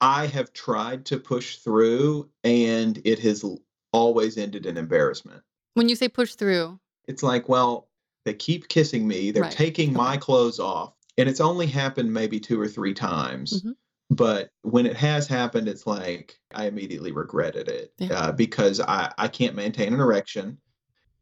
[0.00, 3.44] I have tried to push through, and it has
[3.92, 5.42] always ended in embarrassment.
[5.74, 7.88] When you say push through, It's like, well,
[8.24, 9.30] they keep kissing me.
[9.32, 9.52] They're Right.
[9.52, 10.94] taking my clothes off.
[11.18, 13.62] And it's only happened maybe two or three times.
[13.62, 13.74] Mhm.
[14.10, 18.12] But when it has happened, it's like I immediately regretted it Yeah.
[18.12, 20.58] uh, because I, I can't maintain an erection.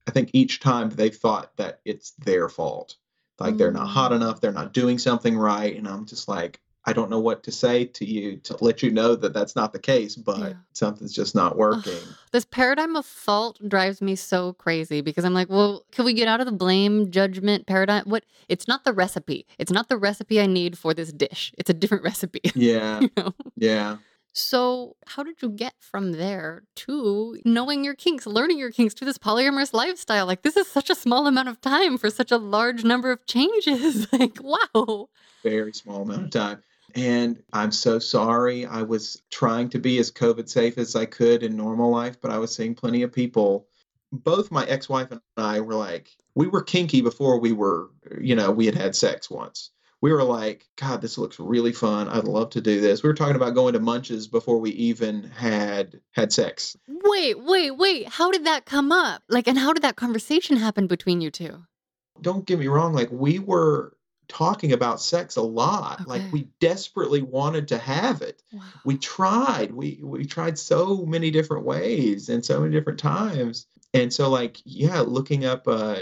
[0.06, 2.96] I think each time they've thought that it's their fault.
[3.38, 4.16] Like they're not hot Mm.
[4.16, 5.76] enough, they're not doing something right.
[5.76, 8.90] And I'm just like, I don't know what to say to you to let you
[8.90, 10.52] know that that's not the case, but Yeah.
[10.72, 12.00] something's just not working.
[12.32, 16.28] this paradigm of fault drives me so crazy because I'm like, well, can we get
[16.28, 18.04] out of the blame judgment paradigm?
[18.06, 18.24] What?
[18.48, 19.46] It's not the recipe.
[19.58, 21.52] It's not the recipe I need for this dish.
[21.58, 22.40] It's a different recipe.
[22.54, 23.34] yeah, you know?
[23.56, 23.96] yeah.
[24.32, 29.04] So, how did you get from there to knowing your kinks, learning your kinks to
[29.04, 30.26] this polyamorous lifestyle?
[30.26, 33.26] Like, this is such a small amount of time for such a large number of
[33.26, 34.10] changes.
[34.12, 35.08] like, wow.
[35.42, 36.62] very small amount of time.
[36.94, 38.66] And I'm so sorry.
[38.66, 42.30] I was trying to be as COVID safe as I could in normal life, but
[42.30, 43.66] I was seeing plenty of people.
[44.10, 48.34] Both my ex wife and I were like, we were kinky before we were, you
[48.34, 49.70] know, we had had sex once.
[50.00, 52.08] We were like, God, this looks really fun.
[52.08, 53.02] I'd love to do this.
[53.02, 56.76] We were talking about going to Munches before we even had had sex.
[56.86, 58.08] Wait, wait, wait.
[58.08, 59.22] How did that come up?
[59.28, 61.64] Like, and how did that conversation happen between you two?
[62.20, 63.97] Don't get me wrong, like we were
[64.28, 66.06] talking about sex a lot.
[66.06, 68.42] Like we desperately wanted to have it.
[68.52, 68.62] Wow.
[68.84, 69.72] We tried.
[69.72, 73.66] We we tried so many different ways and so many different times.
[73.94, 75.96] And so like yeah, looking up uh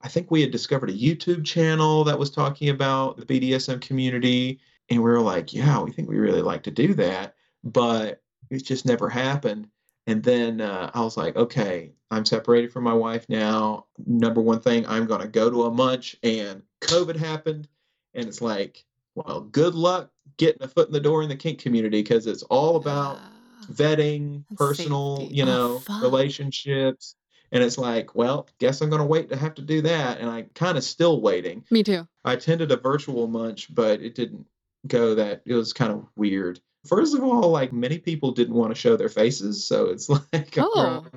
[0.00, 4.60] I think we had discovered a YouTube channel that was talking about the BDSM community
[4.88, 7.34] and we were like, yeah, we think we really like to do that,
[7.64, 9.68] but it just never happened.
[10.06, 13.86] And then uh, I was like, okay, I'm separated from my wife now.
[14.06, 17.66] Number one thing, I'm going to go to a munch, and COVID happened.
[18.14, 21.58] And it's like, well, good luck getting a foot in the door in the kink
[21.58, 23.66] community because it's all about Yeah.
[23.74, 25.34] vetting, personal, safety.
[25.34, 26.02] you Oh, know, fuck.
[26.02, 27.16] relationships.
[27.52, 30.18] And it's like, well, guess I'm going to wait to have to do that.
[30.20, 31.64] And I'm kind of still waiting.
[31.70, 32.06] Me too.
[32.24, 34.46] I attended a virtual munch, but it didn't
[34.86, 36.60] go that it was kind of weird.
[36.88, 40.54] First of all, like many people didn't want to show their faces, so it's like
[40.56, 40.80] you're Oh.
[40.80, 41.10] on-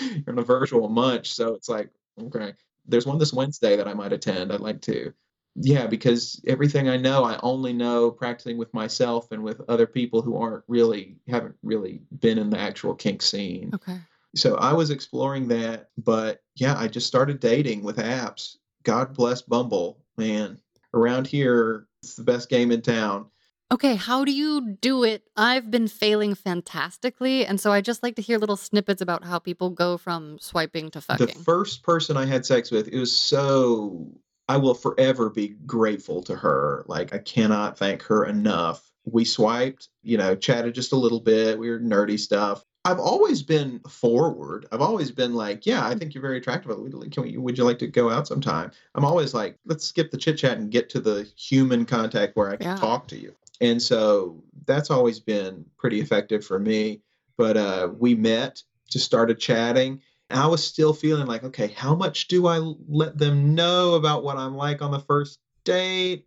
[0.00, 2.54] you're in a virtual munch, so it's like okay.
[2.86, 4.52] There's one this Wednesday that I might attend.
[4.52, 5.12] I'd like to.
[5.54, 10.22] Yeah, because everything I know, I only know practicing with myself and with other people
[10.22, 13.70] who aren't really haven't really been in the actual kink scene.
[13.74, 13.98] Okay.
[14.34, 18.56] So I was exploring that, but yeah, I just started dating with apps.
[18.82, 20.58] God bless Bumble, man.
[20.94, 23.26] Around here, it's the best game in town.
[23.72, 25.22] Okay, how do you do it?
[25.34, 29.38] I've been failing fantastically, and so I just like to hear little snippets about how
[29.38, 31.26] people go from swiping to fucking.
[31.26, 34.12] The first person I had sex with, it was so
[34.46, 36.84] I will forever be grateful to her.
[36.86, 38.90] Like I cannot thank her enough.
[39.06, 41.58] We swiped, you know, chatted just a little bit.
[41.58, 42.62] We were nerdy stuff.
[42.84, 44.66] I've always been forward.
[44.70, 46.76] I've always been like, yeah, I think you're very attractive.
[46.76, 48.70] Would- Can we, would you like to go out sometime?
[48.96, 52.50] I'm always like, let's skip the chit chat and get to the human contact where
[52.50, 52.76] I can Yeah.
[52.76, 53.34] talk to you.
[53.62, 57.00] And so that's always been pretty effective for me.
[57.38, 60.00] But uh, we met, just started chatting.
[60.28, 64.24] And I was still feeling like, okay, how much do I let them know about
[64.24, 66.26] what I'm like on the first date?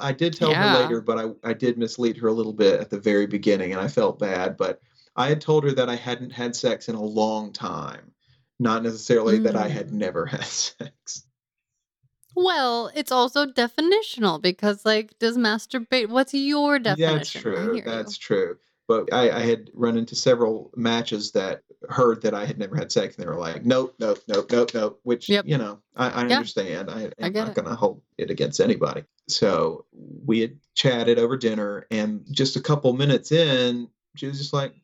[0.00, 0.72] I did tell Yeah.
[0.72, 3.72] her later, but I, I did mislead her a little bit at the very beginning,
[3.72, 4.56] and I felt bad.
[4.56, 4.80] But
[5.14, 8.10] I had told her that I hadn't had sex in a long time,
[8.58, 9.92] not necessarily that I had Mm.
[9.92, 11.24] never had sex.
[12.34, 16.08] Well, it's also definitional because, like, does masturbate?
[16.08, 17.16] What's your definition?
[17.16, 17.82] That's true.
[17.84, 18.56] That's true.
[18.88, 22.90] But I, I had run into several matches that heard that I had never had
[22.90, 25.46] sex, and they were like, "Nope, nope, nope, nope, nope." Which Yep.
[25.46, 26.36] you know, I, I Yeah.
[26.36, 26.90] understand.
[26.90, 29.04] I, I I'm get not going to hold it against anybody.
[29.28, 29.86] So
[30.26, 34.74] we had chatted over dinner, and just a couple minutes in, she was just like,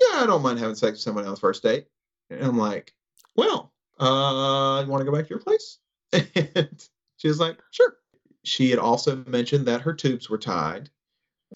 [0.00, 1.86] "Yeah, I don't mind having sex with someone else first date."
[2.30, 2.94] And I'm like,
[3.36, 5.78] "Well, uh, you want to go back to your place?"
[6.12, 7.96] And she was like, "Sure."
[8.44, 10.90] She had also mentioned that her tubes were tied.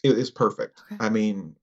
[0.02, 0.80] It was perfect.
[0.92, 0.96] Okay.
[1.00, 1.56] I mean,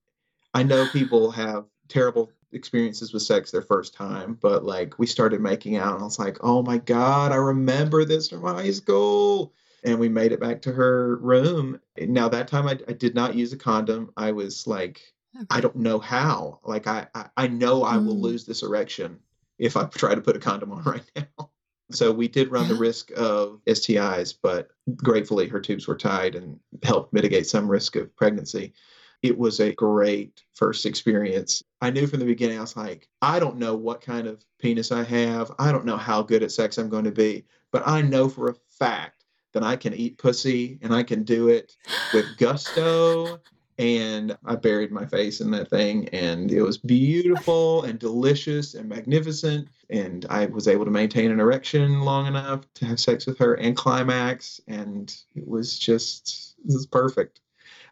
[0.54, 5.40] I know people have terrible experiences with sex their first time, but like we started
[5.40, 9.52] making out, and I was like, "Oh my god, I remember this from high school."
[9.84, 11.80] And we made it back to her room.
[11.98, 14.12] Now that time, I, I did not use a condom.
[14.16, 15.00] I was like,
[15.36, 15.46] Okay.
[15.50, 16.58] I don't know how.
[16.64, 18.20] Like I, I, I know I will Mm.
[18.22, 19.20] lose this erection
[19.58, 21.50] if I try to put a condom on right now.
[21.90, 22.82] So we did run the mm-hmm.
[22.82, 28.14] risk of STIs, but gratefully her tubes were tied and helped mitigate some risk of
[28.14, 28.74] pregnancy.
[29.22, 31.62] It was a great first experience.
[31.80, 34.92] I knew from the beginning, I was like, I don't know what kind of penis
[34.92, 35.50] I have.
[35.58, 38.48] I don't know how good at sex I'm going to be, but I know for
[38.48, 39.24] a fact
[39.54, 41.74] that I can eat pussy and I can do it
[42.12, 43.40] with gusto.
[43.78, 48.88] And I buried my face in that thing, and it was beautiful and delicious and
[48.88, 49.68] magnificent.
[49.90, 53.54] And I was able to maintain an erection long enough to have sex with her
[53.54, 54.60] and climax.
[54.68, 57.40] And it was just, it was perfect.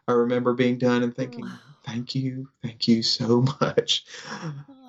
[0.07, 1.57] I remember being done and thinking, Wow.
[1.83, 4.05] thank you, thank you so much.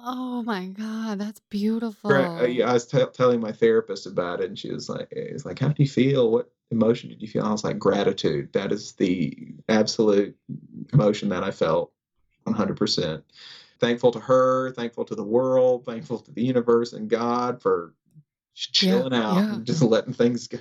[0.04, 2.08] Oh my god, that's beautiful.
[2.10, 5.44] Gra- uh, I was t- telling my therapist about it, and she was like, "It's
[5.44, 6.30] like, how do you feel?
[6.30, 8.52] What emotion did you feel?" I was like, "Gratitude.
[8.52, 10.36] That is the absolute
[10.92, 11.92] emotion that I felt,
[12.44, 13.24] 100 percent.
[13.80, 17.94] Thankful to her, thankful to the world, thankful to the universe and God for
[18.54, 19.54] just Yeah, chilling out yeah.
[19.54, 20.58] and just letting things go."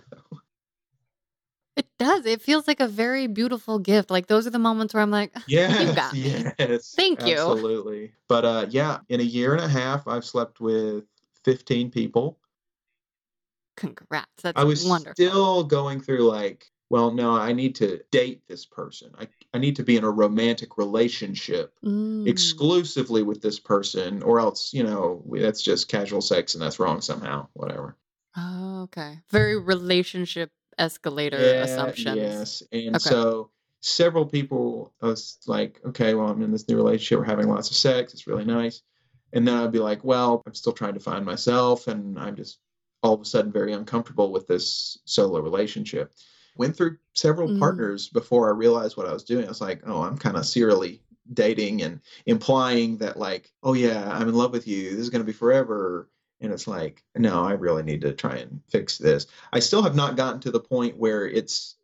[1.75, 2.25] It does.
[2.25, 4.09] It feels like a very beautiful gift.
[4.09, 6.43] Like those are the moments where I'm like, Yes, got me.
[6.57, 6.93] yes.
[6.95, 7.33] Thank you.
[7.33, 8.13] Absolutely.
[8.27, 11.03] But uh, yeah, in a year and a half, I've slept with
[11.43, 12.39] 15 people.
[13.75, 14.41] congrats.
[14.41, 15.13] That's I was wonderful.
[15.13, 19.11] still going through like, well, no, I need to date this person.
[19.19, 22.27] I, I need to be in a romantic relationship Mm.
[22.27, 27.01] exclusively with this person, or else, you know, that's just casual sex and that's wrong
[27.01, 27.47] somehow.
[27.53, 27.95] Whatever.
[28.35, 29.19] Oh, okay.
[29.29, 32.15] Very relationship escalator Yeah, assumptions.
[32.17, 32.63] Yes.
[32.71, 33.09] And Okay.
[33.09, 37.19] so several people, I was like, okay, well, I'm in this new relationship.
[37.19, 38.13] We're having lots of sex.
[38.13, 38.81] It's really nice.
[39.33, 41.87] And then I'd be like, well, I'm still trying to find myself.
[41.87, 42.59] And I'm just
[43.03, 46.13] all of a sudden very uncomfortable with this solo relationship.
[46.57, 47.59] Went through several Mm.
[47.59, 49.45] partners before I realized what I was doing.
[49.45, 51.01] I was like, oh, I'm kind of serially
[51.33, 54.91] dating and implying that, like, oh, yeah, I'm in love with you.
[54.91, 56.09] This is going to be forever.
[56.39, 59.27] And it's like, no, I really need to try and fix this.
[59.51, 61.75] I still have not gotten to the point where it's,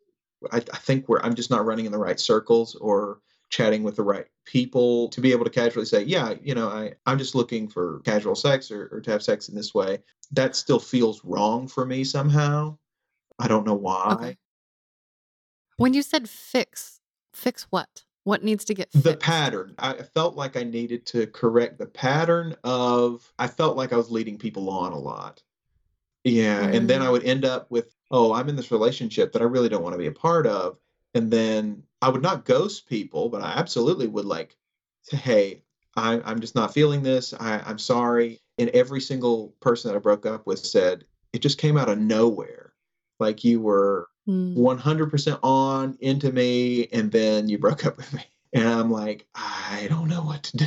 [0.52, 3.20] I, I think where I'm just not running in the right circles or
[3.50, 6.94] chatting with the right people to be able to casually say, yeah, you know, I,
[7.06, 9.98] I'm just looking for casual sex or, or to have sex in this way.
[10.32, 12.78] That still feels wrong for me somehow.
[13.38, 14.16] I don't know why.
[14.20, 14.36] Okay.
[15.76, 17.00] When you said fix,
[17.32, 18.04] fix what?
[18.24, 19.04] What needs to get fixed?
[19.04, 19.74] The pattern.
[19.78, 24.10] I felt like I needed to correct the pattern of, I felt like I was
[24.10, 25.42] leading people on a lot.
[26.24, 26.62] Yeah.
[26.66, 27.12] And then I Mm.
[27.12, 29.98] would end up with, oh, I'm in this relationship that I really don't want to
[29.98, 30.78] be a part of.
[31.12, 34.56] And then I would not ghost people, but I absolutely would like
[35.02, 35.62] say, hey,
[35.96, 37.34] I, I'm just not feeling this.
[37.38, 38.40] I, I'm sorry.
[38.58, 41.04] And every single person that I broke up with said,
[41.34, 42.72] it just came out of nowhere.
[43.20, 44.56] Like you were Mm.
[44.56, 48.24] 100% on into me and then you broke up with me.
[48.54, 50.66] And I'm like, I don't know what to do.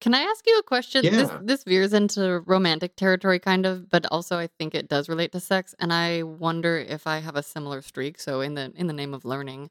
[0.00, 1.02] Can I ask you a question?
[1.04, 5.32] This this veers into romantic territory kind of, but also I think it does relate
[5.32, 8.20] to sex and I wonder if I have a similar streak.
[8.20, 9.70] So in the in the name of learning,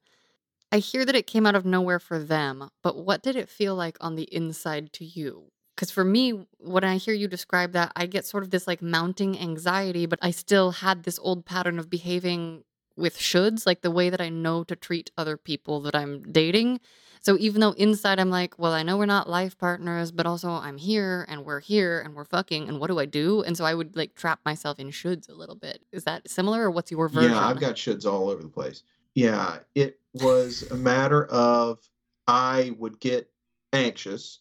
[0.71, 3.75] I hear that it came out of nowhere for them, but what did it feel
[3.75, 5.51] like on the inside to you?
[5.77, 8.81] Cuz for me, when I hear you describe that, I get sort of this like
[8.81, 12.63] mounting anxiety, but I still had this old pattern of behaving
[12.95, 16.79] with shoulds, like the way that I know to treat other people that I'm dating.
[17.21, 20.49] So even though inside I'm like, well, I know we're not life partners, but also
[20.49, 23.41] I'm here and we're here and we're fucking and what do I do?
[23.41, 25.83] And so I would like trap myself in shoulds a little bit.
[25.91, 27.31] Is that similar or what's your version?
[27.31, 28.83] Yeah, I've got shoulds all over the place.
[29.15, 31.79] Yeah, it was a matter of
[32.27, 33.29] I would get
[33.73, 34.39] anxious.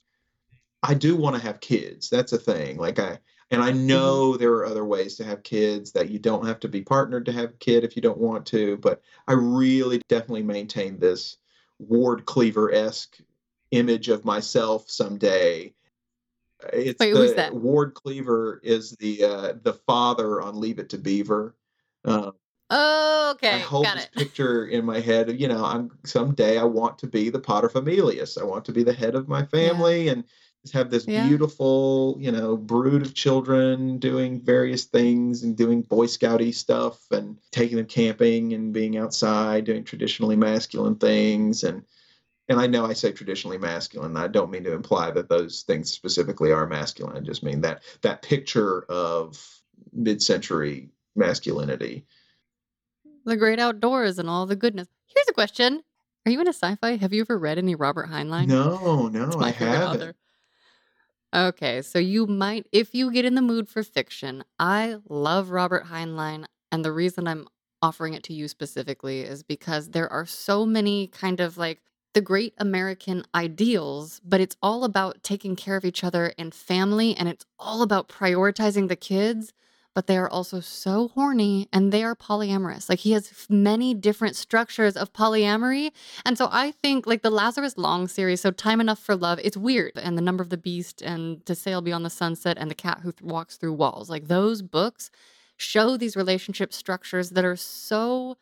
[0.86, 2.10] I do want to have kids.
[2.10, 2.76] That's a thing.
[2.76, 3.18] Like I
[3.50, 3.86] and I Mhm.
[3.86, 7.26] know there are other ways to have kids that you don't have to be partnered
[7.26, 11.38] to have a kid if you don't want to, but I really definitely maintain this
[11.78, 13.18] Ward Cleaver-esque
[13.70, 15.74] image of myself someday.
[16.72, 17.54] It's Wait, who's that?
[17.54, 21.56] Ward Cleaver is the uh, the father on Leave It to Beaver.
[22.04, 22.32] Uh,
[22.70, 24.12] Oh, I hold got this it.
[24.12, 25.28] picture in my head.
[25.28, 28.40] of, You know, I'm someday I want to be the paterfamilias.
[28.40, 29.46] I want to be the head of my Yeah.
[29.46, 30.34] family and just
[30.72, 31.26] have this Yeah.
[31.28, 37.36] beautiful, you know, brood of children doing various things and doing Boy Scouty stuff and
[37.52, 41.82] taking them camping and being outside doing traditionally masculine things and
[42.46, 44.18] and I know I say traditionally masculine.
[44.18, 47.16] I don't mean to imply that those things specifically are masculine.
[47.16, 49.62] I just mean that that picture of
[49.94, 52.04] mid-century masculinity.
[53.24, 54.88] The great outdoors and all the goodness.
[55.06, 55.82] Here's a question.
[56.26, 56.96] Are you into sci-fi?
[56.96, 58.46] Have you ever read any Robert Heinlein?
[58.48, 60.02] No, no, I haven't.
[60.02, 60.14] author.
[61.34, 65.86] Okay, so you might, if you get in the mood for fiction, I love Robert
[65.86, 66.44] Heinlein.
[66.70, 67.48] And the reason I'm
[67.82, 71.80] offering it to you specifically is because there are so many kind of like
[72.14, 77.16] the great American ideals, but it's all about taking care of each other and family.
[77.16, 79.52] And it's all about prioritizing the kids.
[79.94, 82.88] But they are also so horny and they are polyamorous.
[82.88, 85.92] Like he has many different structures of polyamory
[86.24, 89.56] and so I think like the Lazarus Long series, so Time Enough for Love, it's
[89.56, 89.92] weird.
[89.96, 93.00] And The Number of the Beast and To Sail Beyond the Sunset and The Cat
[93.02, 95.10] Who Th- Walks Through Walls, like those books
[95.56, 98.36] show these relationship structures that are so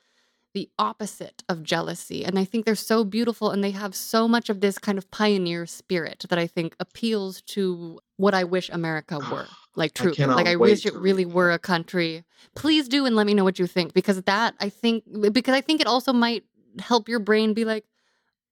[0.54, 2.24] the opposite of jealousy.
[2.24, 5.10] And I think they're so beautiful and they have so much of this kind of
[5.10, 9.46] pioneer spirit that I think appeals to what I wish America were.
[9.74, 10.26] Like I.
[10.26, 12.24] Like I wish it really were a country.
[12.54, 15.62] Please do and let me know what you think because that I think because I
[15.62, 16.44] think it also might
[16.78, 17.84] help your brain be like,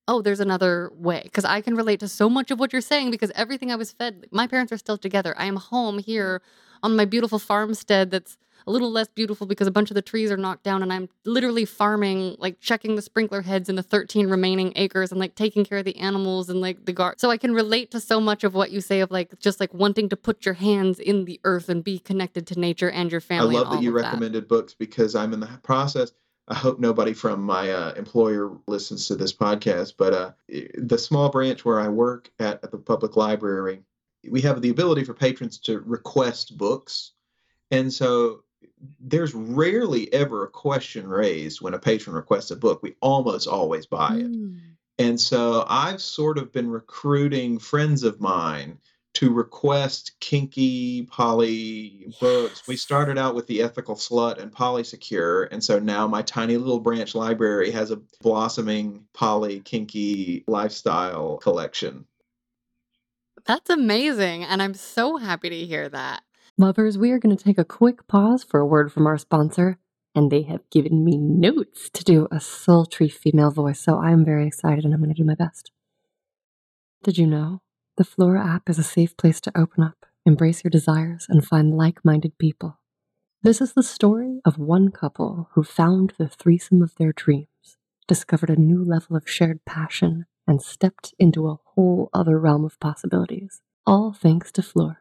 [0.08, 1.20] oh, there's another way.
[1.24, 3.92] Because I can relate to so much of what you're saying because everything I was
[3.92, 5.34] fed, my parents are still together.
[5.38, 6.42] I am home here
[6.82, 8.38] on my beautiful farmstead that's
[8.70, 11.08] a little less beautiful because a bunch of the trees are knocked down and I'm
[11.24, 15.64] literally farming, like checking the sprinkler heads in the 13 remaining acres and like taking
[15.64, 17.18] care of the animals and like the garden.
[17.18, 19.74] So I can relate to so much of what you say of like just like
[19.74, 23.20] wanting to put your hands in the earth and be connected to nature and your
[23.20, 24.10] family I love that you of that.
[24.10, 26.12] recommended books because I'm in the process.
[26.46, 30.32] I hope nobody from my uh, employer listens to this podcast, but uh,
[30.74, 33.82] the small branch where I work at, at the public library,
[34.28, 37.12] we have the ability for patrons to request books.
[37.70, 38.42] And so
[38.98, 42.82] there's rarely ever a question raised when a patron requests a book.
[42.82, 44.30] We almost always buy it.
[44.30, 44.58] Mm.
[44.98, 48.78] And so I've sort of been recruiting friends of mine
[49.14, 52.66] to request kinky poly books.
[52.68, 55.48] We started out with The Ethical Slut and Polysecure.
[55.50, 62.04] And so now my tiny little branch library has a blossoming poly kinky lifestyle collection.
[63.46, 64.44] That's amazing.
[64.44, 66.22] And I'm so happy to hear that.
[66.60, 69.78] Lovers, we are going to take a quick pause for a word from our sponsor.
[70.14, 74.46] and they have given me notes to do a sultry female voice, so I'm very
[74.46, 75.70] excited and I'm going to do my best.
[77.02, 77.62] Did you know
[77.96, 81.74] the Flora app is a safe place to open up, embrace your desires, and find
[81.74, 82.78] like minded people?
[83.42, 88.50] This is the story of one couple who found the threesome of their dreams, discovered
[88.50, 93.62] a new level of shared passion, and stepped into a whole other realm of possibilities,
[93.86, 94.98] all thanks to Fleur.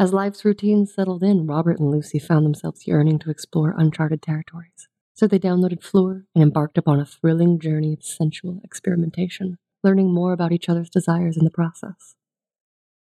[0.00, 4.86] As life's routines settled in, Robert and Lucy found themselves yearning to explore uncharted territories.
[5.14, 10.32] So they downloaded Fleur and embarked upon a thrilling journey of sensual experimentation, learning more
[10.32, 12.14] about each other's desires in the process.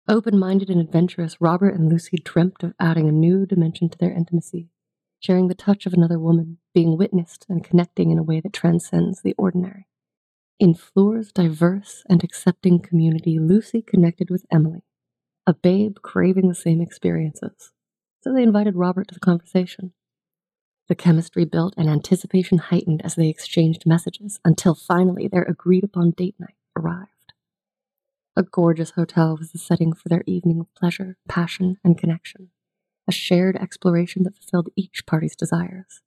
[0.08, 4.12] Open minded and adventurous, Robert and Lucy dreamt of adding a new dimension to their
[4.12, 4.70] intimacy,
[5.20, 9.22] sharing the touch of another woman, being witnessed, and connecting in a way that transcends
[9.22, 9.86] the ordinary.
[10.60, 14.82] In Fleur's diverse and accepting community, Lucy connected with Emily,
[15.50, 17.72] a babe craving the same experiences.
[18.22, 19.94] So they invited Robert to the conversation.
[20.88, 26.12] The chemistry built and anticipation heightened as they exchanged messages until finally their agreed upon
[26.12, 27.34] date night arrived.
[28.36, 32.52] A gorgeous hotel was the setting for their evening of pleasure, passion, and connection,
[33.08, 36.02] a shared exploration that fulfilled each party's desires.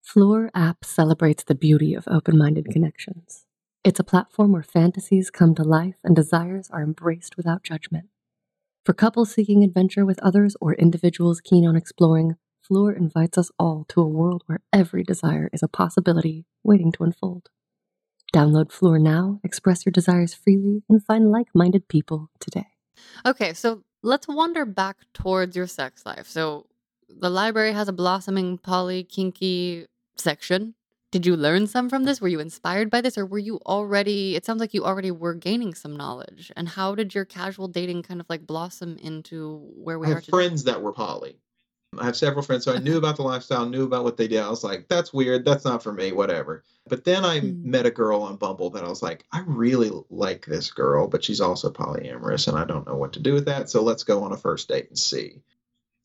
[0.00, 3.46] Fleur app celebrates the beauty of open minded connections.
[3.82, 8.10] It's a platform where fantasies come to life and desires are embraced without judgment.
[8.86, 13.84] For couples seeking adventure with others or individuals keen on exploring, Fleur invites us all
[13.88, 17.48] to a world where every desire is a possibility waiting to unfold.
[18.32, 22.68] Download Fleur now, express your desires freely, and find like minded people today.
[23.26, 26.28] Okay, so let's wander back towards your sex life.
[26.28, 26.66] So
[27.08, 30.75] the library has a blossoming poly kinky section.
[31.12, 32.20] Did you learn some from this?
[32.20, 33.16] Were you inspired by this?
[33.16, 36.50] Or were you already, it sounds like you already were gaining some knowledge.
[36.56, 40.14] And how did your casual dating kind of like blossom into where we I are
[40.14, 40.36] have today?
[40.36, 41.38] friends that were poly.
[41.96, 44.40] I have several friends, so I knew about the lifestyle, knew about what they did.
[44.40, 45.44] I was like, that's weird.
[45.44, 46.64] That's not for me, whatever.
[46.88, 47.64] But then I Mm.
[47.64, 51.24] met a girl on Bumble that I was like, I really like this girl, but
[51.24, 53.70] she's also polyamorous and I don't know what to do with that.
[53.70, 55.40] So let's go on a first date and see.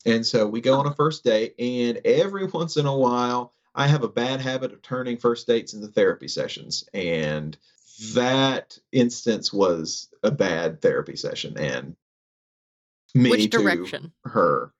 [0.06, 3.86] And so we go on a first date, and every once in a while, I
[3.86, 6.84] have a bad habit of turning first dates into therapy sessions.
[6.92, 7.56] And
[8.14, 11.56] that instance was a bad therapy session.
[11.58, 11.96] And
[13.14, 13.86] me Which to
[14.24, 14.72] her.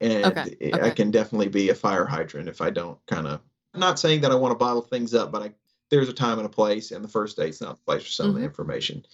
[0.00, 0.90] And Okay, I okay.
[0.92, 3.40] can definitely be a fire hydrant if I don't kind of.
[3.74, 5.54] I'm not saying that I want to bottle things up, but I
[5.90, 8.28] there's a time and a place, and the first date's not the place for some
[8.28, 8.44] of the Mhm.
[8.44, 9.04] information.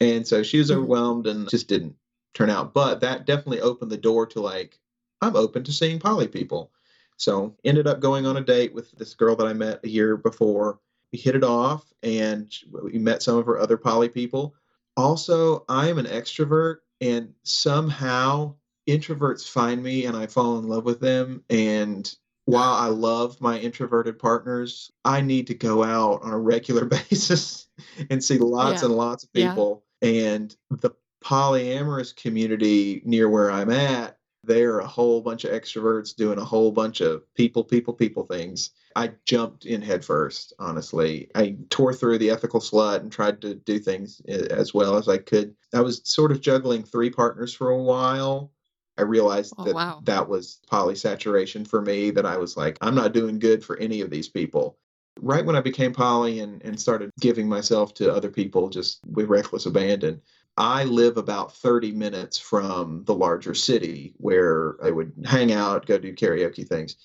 [0.00, 0.76] And so she was Mhm.
[0.76, 1.96] overwhelmed and just didn't
[2.34, 2.74] turn out.
[2.74, 4.78] But that definitely opened the door to like,
[5.22, 6.72] I'm open to seeing poly people.
[7.20, 10.16] So ended up going on a date with this girl that I met a year
[10.16, 10.80] before.
[11.12, 12.50] We hit it off and
[12.82, 14.54] we met some of her other poly people.
[14.96, 18.54] Also, I am an extrovert and somehow
[18.88, 21.44] introverts find me and I fall in love with them.
[21.50, 22.10] And
[22.46, 27.66] while I love my introverted partners, I need to go out on a regular basis
[28.08, 28.86] and see lots Yeah.
[28.86, 29.48] and lots of Yeah.
[29.50, 29.84] people.
[30.00, 30.92] And the
[31.22, 36.72] polyamorous community near where I'm at, they're a whole bunch of extroverts doing a whole
[36.72, 38.70] bunch of people, people, people things.
[38.96, 41.30] I jumped in headfirst, honestly.
[41.34, 45.08] I tore through the ethical slut and tried to do things eh, as well as
[45.08, 45.54] I could.
[45.74, 48.52] I was sort of juggling three partners for a while.
[48.98, 50.00] I realized Oh, that wow.
[50.04, 54.00] that was polysaturation for me, that I was like, I'm not doing good for any
[54.00, 54.78] of these people.
[55.20, 59.28] Right when I became poly and, and started giving myself to other people just with
[59.28, 60.20] reckless abandon,
[60.56, 65.98] I live about 30 minutes from the larger city where I would hang out, go
[65.98, 66.96] do karaoke things.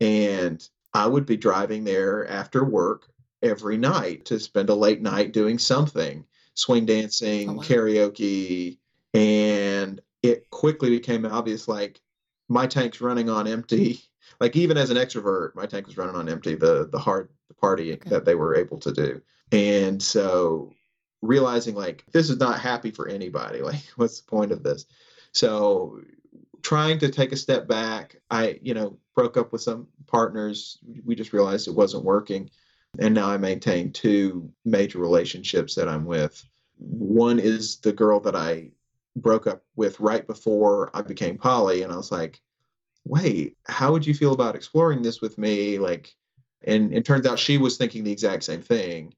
[0.00, 3.08] And I would be driving there after work
[3.42, 6.24] every night to spend a late night doing something
[6.54, 7.62] swing dancing, Oh, wow.
[7.62, 8.78] karaoke.
[9.12, 12.00] And it quickly became obvious like
[12.48, 14.00] my tank's running on empty.
[14.40, 16.54] Like even as an extrovert, my tank was running on empty.
[16.54, 18.08] The the hard the party Okay.
[18.10, 19.20] that they were able to do,
[19.52, 20.72] and so
[21.26, 23.60] realizing like this is not happy for anybody.
[23.64, 24.86] Like what's the point of this?
[25.32, 26.00] So
[26.62, 30.78] trying to take a step back, I you know broke up with some partners.
[31.04, 32.50] We just realized it wasn't working,
[32.98, 36.44] and now I maintain two major relationships that I'm with.
[36.78, 38.70] One is the girl that I
[39.16, 42.40] broke up with right before I became poly, and I was like,
[43.04, 45.78] wait, how would you feel about exploring this with me?
[45.78, 46.14] Like,
[46.62, 49.14] and it turns out she was thinking the exact same thing.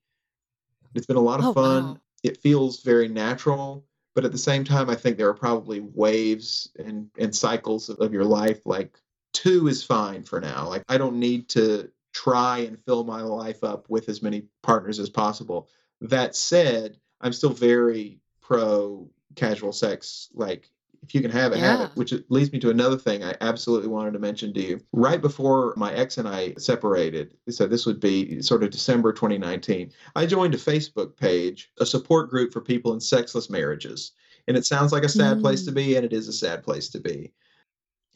[0.96, 1.84] It's been a lot of Oh, fun.
[1.84, 2.00] wow.
[2.22, 3.84] It feels very natural,
[4.14, 7.98] but at the same time, I think there are probably waves and, and cycles of,
[8.00, 8.64] of your life.
[8.66, 8.98] Like,
[9.32, 10.68] two is fine for now.
[10.68, 14.98] Like, I don't need to try and fill my life up with as many partners
[14.98, 15.68] as possible.
[16.00, 20.28] That said, I'm still very pro casual sex.
[20.32, 20.70] Like,
[21.06, 21.90] if you can have it, have it.
[21.94, 24.80] Which leads me to another thing I absolutely wanted to mention to you.
[24.92, 29.92] Right before my ex and I separated, so this would be sort of December 2019,
[30.16, 34.12] I joined a Facebook page, a support group for people in sexless marriages.
[34.48, 35.74] And it sounds like a sad place to Mm.
[35.74, 37.32] be, and it is a sad place to be.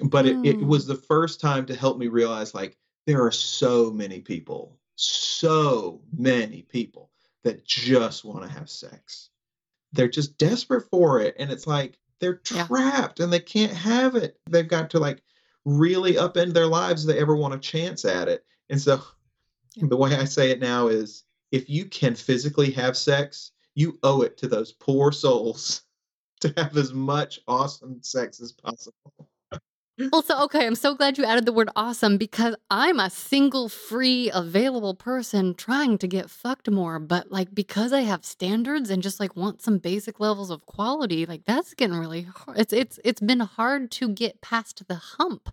[0.00, 0.66] But it, it Mm.
[0.66, 2.76] was the first time to help me realize like
[3.06, 7.10] there are so many people, so many people
[7.44, 9.30] that just want to have sex.
[9.92, 11.36] They're just desperate for it.
[11.38, 12.66] And it's like they're Yeah.
[12.66, 14.38] trapped and they can't have it.
[14.48, 15.22] They've got to like
[15.64, 18.44] really upend their lives if they ever want a chance at it.
[18.68, 19.02] And so
[19.74, 19.88] Yeah.
[19.88, 24.22] the way I say it now is if you can physically have sex, you owe
[24.22, 25.82] it to those poor souls
[26.40, 28.94] to have as much awesome sex as possible.
[30.12, 34.30] Also, okay, I'm so glad you added the word awesome because I'm a single, free,
[34.32, 36.98] available person trying to get fucked more.
[36.98, 41.26] But like, because I have standards and just like want some basic levels of quality,
[41.26, 42.58] like that's getting really hard.
[42.58, 45.50] It's it's it's been hard to get past the hump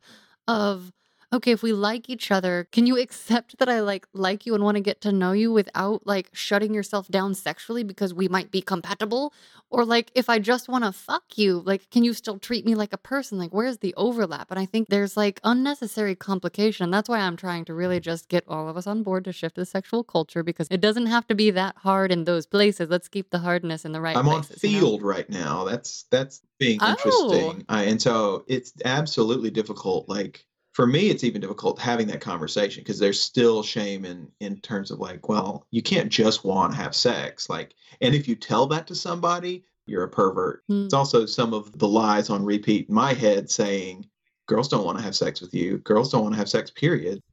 [0.48, 0.94] of
[1.34, 4.64] okay, if we like each other, can you accept that I like like you and
[4.64, 8.52] want to get to know you without like shutting yourself down sexually because we might
[8.52, 9.34] be compatible?
[9.70, 12.74] Or like if I just want to fuck you, like can you still treat me
[12.76, 13.38] like a person?
[13.38, 14.50] Like where's the overlap?
[14.52, 16.90] And I think there's like unnecessary complication.
[16.92, 19.56] That's why I'm trying to really just get all of us on board to shift
[19.56, 22.90] the sexual culture because it doesn't have to be that hard in those places.
[22.90, 24.64] Let's keep the hardness in the right I'm on places.
[24.64, 24.80] you know?
[24.80, 25.66] field right now.
[25.66, 26.92] That's that's being Oh.
[26.92, 27.66] interesting.
[27.68, 30.08] I, and so it's absolutely difficult.
[30.08, 30.46] Like
[30.78, 34.92] for me, it's even difficult having that conversation because there's still shame in in terms
[34.92, 37.50] of like, well, you can't just want to have sex.
[37.50, 40.62] Like, and if you tell that to somebody, you're a pervert.
[40.68, 40.86] Hmm.
[40.86, 44.06] It's also some of the lies on repeat in my head saying,
[44.46, 45.80] girls don't want to have sex with you.
[45.80, 47.24] Girls don't want to have sex, period.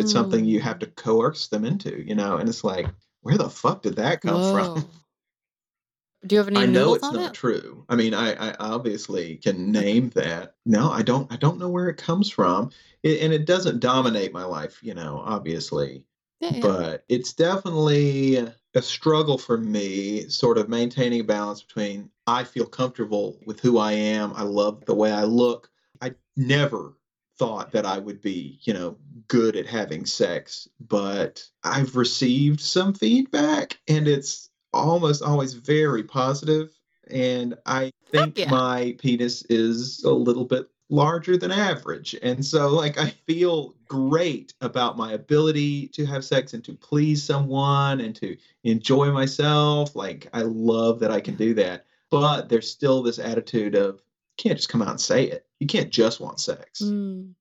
[0.00, 2.38] It's something you have to coerce them into, you know?
[2.38, 2.88] And it's like,
[3.20, 4.90] where the fuck did that come from?
[6.26, 7.34] Do you have any I know it's not it?
[7.34, 7.84] true.
[7.88, 10.54] I mean, I, I obviously can name that.
[10.66, 11.32] No, I don't.
[11.32, 12.70] I don't know where it comes from,
[13.02, 14.78] it, and it doesn't dominate my life.
[14.82, 16.04] You know, obviously,
[16.40, 16.60] Yeah, yeah.
[16.60, 18.36] but it's definitely
[18.74, 23.78] a struggle for me, sort of maintaining a balance between I feel comfortable with who
[23.78, 24.32] I am.
[24.34, 25.70] I love the way I look.
[26.00, 26.96] I never
[27.38, 28.98] thought that I would be, you know,
[29.28, 36.78] good at having sex, but I've received some feedback and it's almost always very positive
[37.10, 38.50] and I think yeah.
[38.50, 42.16] my penis is a little bit larger than average.
[42.22, 47.22] And so like I feel great about my ability to have sex and to please
[47.22, 49.94] someone and to enjoy myself.
[49.94, 51.86] Like I love that I can do that.
[52.10, 55.46] But there's still this attitude of you can't just come out and say it.
[55.60, 56.80] You can't just want sex.
[56.82, 57.32] Mm.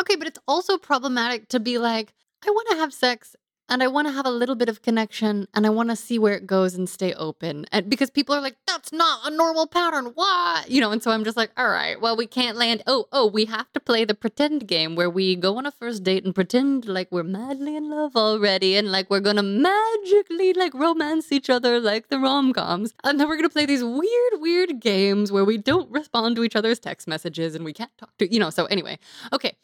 [0.00, 2.14] Okay, but it's also problematic to be like,
[2.46, 3.34] I want to have sex
[3.68, 6.18] and I want to have a little bit of connection and I want to see
[6.18, 7.66] where it goes and stay open.
[7.72, 10.12] And because people are like, that's not a normal pattern.
[10.14, 10.64] Why?
[10.68, 12.82] You know, and so I'm just like, all right, well, we can't land.
[12.86, 16.04] Oh, oh, we have to play the pretend game where we go on a first
[16.04, 20.52] date and pretend like we're madly in love already and like we're going to magically
[20.52, 22.94] like romance each other like the rom coms.
[23.04, 26.44] And then we're going to play these weird, weird games where we don't respond to
[26.44, 28.98] each other's text messages and we can't talk to, you know, so anyway.
[29.32, 29.56] Okay.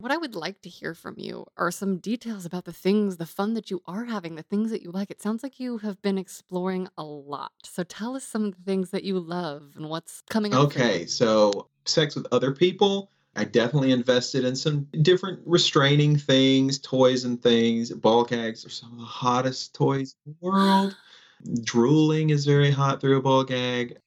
[0.00, 3.26] What I would like to hear from you are some details about the things, the
[3.26, 5.10] fun that you are having, the things that you like.
[5.10, 7.52] It sounds like you have been exploring a lot.
[7.64, 10.60] So tell us some of the things that you love and what's coming up.
[10.68, 13.10] Okay, so sex with other people.
[13.36, 17.90] I definitely invested in some different restraining things, toys and things.
[17.90, 20.96] Ball gags are some of the hottest toys in the world.
[21.62, 23.98] Drooling is very hot through a ball gag.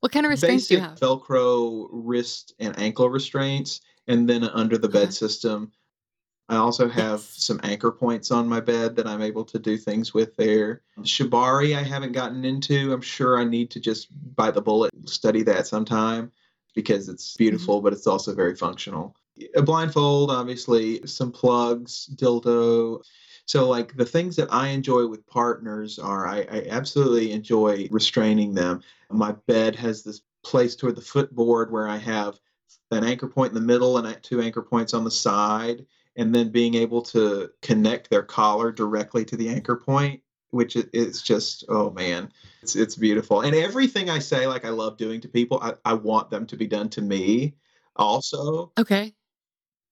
[0.00, 1.00] What kind of restraints do you Basic have?
[1.00, 5.72] Velcro wrist and ankle restraints, and then an under the bed system.
[6.48, 7.34] I also have Yes.
[7.44, 10.82] some anchor points on my bed that I'm able to do things with there.
[11.00, 12.92] Shibari, I haven't gotten into.
[12.92, 16.30] I'm sure I need to just bite the bullet, study that sometime
[16.74, 17.38] because it's Mm-hmm.
[17.44, 19.16] beautiful, but it's also very functional.
[19.54, 23.02] A blindfold, obviously, some plugs, dildo.
[23.44, 28.54] So, like the things that I enjoy with partners are I, I absolutely enjoy restraining
[28.54, 28.82] them.
[29.10, 32.38] My bed has this place toward the footboard where I have
[32.90, 35.84] an anchor point in the middle and two anchor points on the side
[36.16, 41.22] and then being able to connect their collar directly to the anchor point which is
[41.22, 42.30] just oh man
[42.62, 45.94] it's it's beautiful and everything i say like i love doing to people i, I
[45.94, 47.54] want them to be done to me
[47.96, 49.14] also Okay.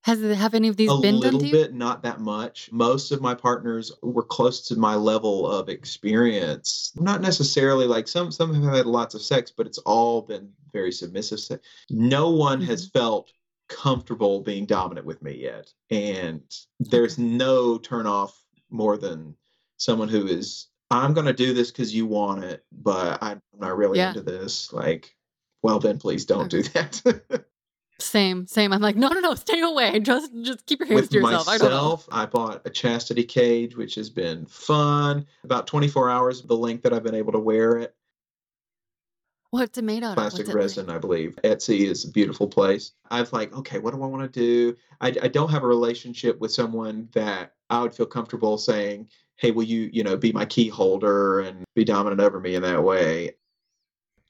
[0.04, 1.52] Has have any of these a been done to you?
[1.52, 5.50] A little bit not that much most of my partners were close to my level
[5.50, 10.22] of experience not necessarily like some some have had lots of sex but it's all
[10.22, 11.66] been very submissive sex.
[11.90, 12.98] no one has Mm-hmm.
[12.98, 13.32] felt
[13.68, 16.42] comfortable being dominant with me yet and
[16.80, 18.38] there's no turn off
[18.70, 19.34] more than
[19.78, 23.74] someone who is i'm going to do this because you want it but i'm not
[23.76, 24.08] really Yeah.
[24.08, 25.14] into this like
[25.62, 27.46] well, then please don't do that.
[28.00, 28.72] Same, same.
[28.72, 29.98] I'm like, no, no, no, stay away.
[30.04, 31.48] Just, just keep your hands With to yourself.
[31.48, 31.76] I don't know.
[31.76, 35.26] myself, I, bought a chastity cage, which has been fun.
[35.44, 37.94] About 24 hours of the length that I've been able to wear it.
[39.50, 40.16] What's it made out of?
[40.16, 41.38] Plastic What's it resin, I believe.
[41.44, 42.92] Etsy is a beautiful place.
[43.12, 44.76] I've like, okay, what do I want to do?
[45.00, 49.52] I, I don't have a relationship with someone that I would feel comfortable saying, hey,
[49.52, 52.82] will you, you know, be my key holder and be dominant over me in that
[52.82, 53.36] way?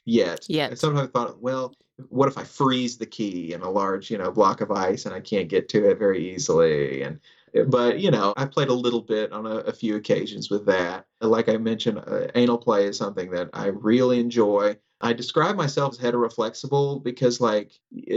[0.05, 0.47] Yet.
[0.49, 0.71] Yet.
[0.71, 1.75] And sometimes I thought, well,
[2.09, 5.15] what if I freeze the key in a large, you know, block of ice and
[5.15, 7.03] I can't get to it very easily?
[7.03, 7.21] And
[7.69, 11.07] but you know, I played a little bit on a, a few occasions with that.
[11.21, 14.77] Like I mentioned, uh, anal play is something that I really enjoy.
[15.01, 17.73] I describe myself as heteroflexible because, like,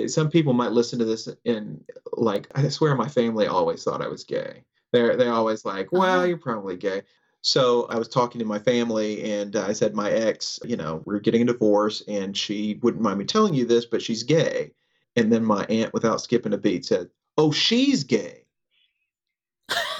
[0.07, 1.83] some people might listen to this and,
[2.13, 4.63] like, I swear my family always thought I was gay.
[4.93, 6.23] They're they're always like, "Well, Uh-huh.
[6.23, 7.03] you're probably gay."
[7.41, 11.19] So I was talking to my family and I said, my ex, you know, we're
[11.19, 14.71] getting a divorce and she wouldn't mind me telling you this, but she's gay.
[15.15, 18.43] And then my aunt, without skipping a beat, said, Oh, she's gay.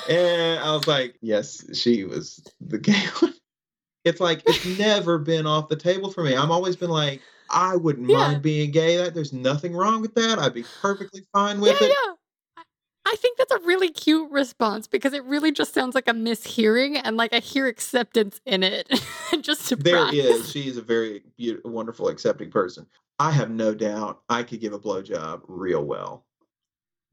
[0.08, 3.34] and I was like, Yes, she was the gay one.
[4.04, 6.36] It's like, it's never been off the table for me.
[6.36, 8.18] I've always been like, I wouldn't Yeah.
[8.18, 8.98] mind being gay.
[8.98, 10.40] That there's nothing wrong with that.
[10.40, 11.92] I'd be perfectly fine Yeah, with it.
[11.92, 12.14] yeah.
[13.12, 17.02] I- think that's a really cute response because it really just sounds like a mishearing
[17.04, 18.88] and like I hear acceptance in it.
[19.42, 20.12] just surprise.
[20.12, 20.52] There is.
[20.52, 22.86] She is a very beautiful, wonderful, accepting person.
[23.20, 26.27] I have no doubt I could give a blowjob real well.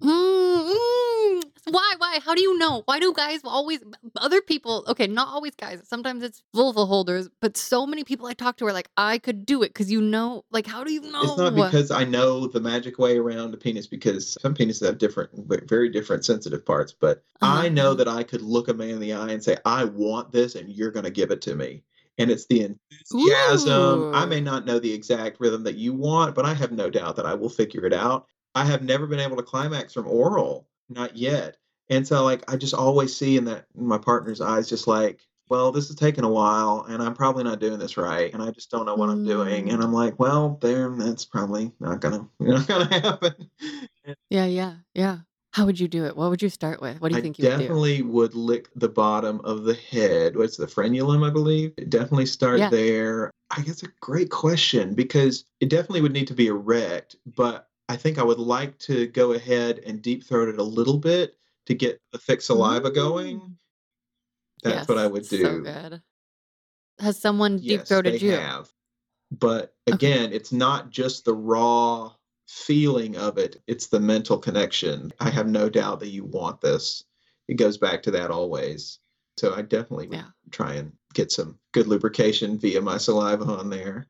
[0.03, 1.43] Mm, mm.
[1.71, 1.95] Why?
[1.97, 2.21] Why?
[2.23, 2.83] How do you know?
[2.85, 3.83] Why do guys always
[4.17, 4.85] other people?
[4.89, 5.81] Okay, not always guys.
[5.89, 9.47] Sometimes it's vulva holders, but so many people I talk to are like, I could
[9.47, 10.45] do it because you know.
[10.51, 11.23] Like, how do you know?
[11.23, 14.99] It's not because I know the magic way around a penis, because some penises have
[14.99, 15.31] different,
[15.67, 16.93] very different sensitive parts.
[16.93, 17.95] But I know Uh-huh.
[17.95, 20.71] that I could look a man in the eye and say, I want this, and
[20.71, 21.83] you're going to give it to me.
[22.19, 24.15] And it's the enthusiasm.
[24.15, 27.17] I may not know the exact rhythm that you want, but I have no doubt
[27.17, 28.27] that I will figure it out.
[28.55, 31.57] I have never been able to climax from oral, not yet.
[31.91, 35.21] And so, like, I just always see in that in my partner's eyes, just like,
[35.51, 38.51] well, this is taking a while, and I'm probably not doing this right, and I
[38.51, 39.71] just don't know what I'm doing.
[39.71, 39.85] And Mm.
[39.85, 43.51] I'm like, well, there, that's probably not gonna not gonna happen.
[44.31, 45.19] Yeah, yeah, yeah.
[45.53, 46.17] How would you do it?
[46.17, 47.01] What would you start with?
[47.01, 47.59] What do you I think you would do?
[47.59, 50.37] definitely would lick the bottom of the head.
[50.37, 51.77] What's the frenulum, I believe?
[51.89, 52.71] Definitely start Yeah.
[52.71, 53.31] there.
[53.51, 57.97] I guess a great question because it definitely would need to be erect, but I
[57.97, 61.75] think I would like to go ahead and deep throat it a little bit to
[61.75, 63.41] get the thick saliva going.
[63.41, 63.55] Mm.
[64.63, 65.63] That's what I Yes, would So do.
[65.63, 66.03] good.
[66.99, 68.31] Has someone deep Yes, throated you?
[68.31, 68.73] have.
[69.31, 69.95] But Okay.
[69.95, 72.15] again, it's not just the raw
[72.47, 75.13] feeling of it, it's the mental connection.
[75.21, 77.05] I have no doubt that you want this.
[77.49, 79.01] It goes back to that always.
[79.37, 80.31] So I definitely would Yeah.
[80.51, 84.07] try and get some good lubrication via my saliva on there.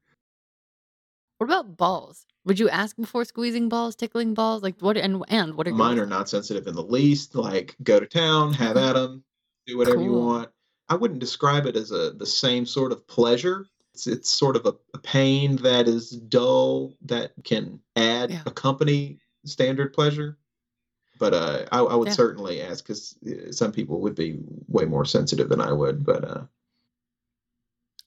[1.39, 2.27] What about balls?
[2.47, 4.63] Would you ask before squeezing balls, tickling balls?
[4.63, 4.97] Like what?
[4.97, 7.35] And and what are Mine are not sensitive in the least.
[7.35, 9.25] Like, go to town, have at them,
[9.67, 10.51] do whatever you want.
[10.89, 13.67] I wouldn't describe it as a the same sort of pleasure.
[13.95, 18.43] It's, it's sort of a, a pain that is dull that can add Yeah.
[18.45, 20.37] accompany standard pleasure.
[21.19, 22.15] But uh, I, I would Yeah.
[22.15, 23.17] certainly ask because
[23.53, 26.05] some people would be way more sensitive than I would.
[26.05, 26.43] But uh,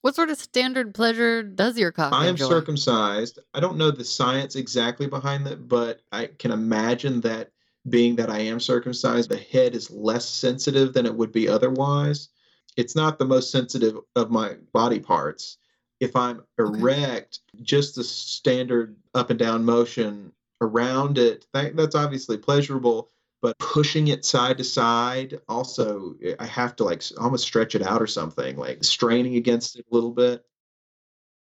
[0.01, 2.47] What sort of standard pleasure does your cock I am enjoy?
[2.47, 3.39] circumcised.
[3.53, 7.51] I don't know the science exactly behind that, but I can imagine that
[7.89, 12.29] being that I am circumcised, the head is less sensitive than it would be otherwise.
[12.75, 15.57] It's not the most sensitive of my body parts.
[15.99, 16.79] If I'm Okay.
[16.79, 20.31] erect, just the standard up and down motion
[20.61, 23.09] around it, that, that's obviously pleasurable.
[23.41, 28.01] But pushing it side to side, also, I have to like almost stretch it out
[28.01, 30.43] or something, like straining against it a little bit.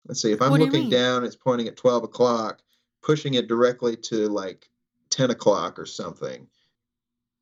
[0.07, 2.61] Let's see, if I'm What looking down, it's pointing at 12 o'clock,
[3.01, 4.69] pushing it directly to like
[5.09, 6.47] 10 o'clock or something,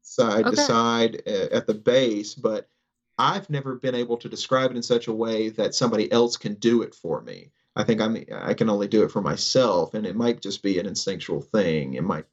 [0.02, 2.36] side to side uh, at the base.
[2.36, 2.70] But
[3.18, 6.56] I've never been able to describe it in such a way that somebody else can
[6.56, 7.52] do it for me.
[7.76, 10.80] I think I'm I can only do it for myself, and it might just be
[10.80, 11.96] an instinctual thing.
[11.96, 12.26] It might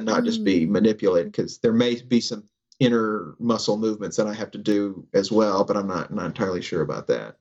[0.00, 0.70] not just be Mm.
[0.70, 2.44] manipulated because there may be some
[2.78, 6.62] inner muscle movements that I have to do as well, but I'm not not entirely
[6.62, 7.36] sure about that.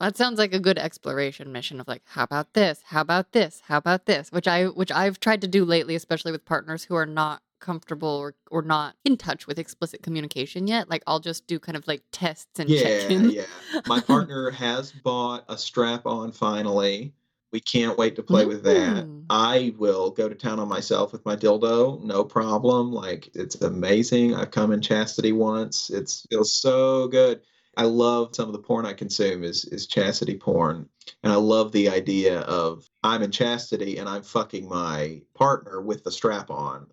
[0.00, 2.80] That sounds like a good exploration mission of like, how about this?
[2.86, 3.60] How about this?
[3.66, 4.32] How about this?
[4.32, 8.08] Which I which I've tried to do lately, especially with partners who are not comfortable
[8.08, 10.88] or, or not in touch with explicit communication yet.
[10.88, 13.34] Like I'll just do kind of like tests and Yeah, check-ins.
[13.34, 13.44] yeah.
[13.84, 17.12] My partner has bought a strap on finally.
[17.52, 19.06] We can't wait to play with that.
[19.06, 19.24] Mm.
[19.28, 22.92] I will go to town on myself with my dildo, no problem.
[22.92, 24.34] Like it's amazing.
[24.34, 25.90] I've come in chastity once.
[25.90, 27.42] It's feels so good.
[27.76, 30.88] I love some of the porn I consume is is chastity porn,
[31.22, 36.04] and I love the idea of I'm in chastity and I'm fucking my partner with
[36.04, 36.86] the strap on.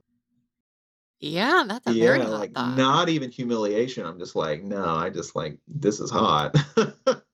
[1.19, 2.77] Yeah, that's a very Yeah, hot like thought.
[2.77, 4.05] not even humiliation.
[4.05, 6.55] I'm just like, no, I just like this is hot.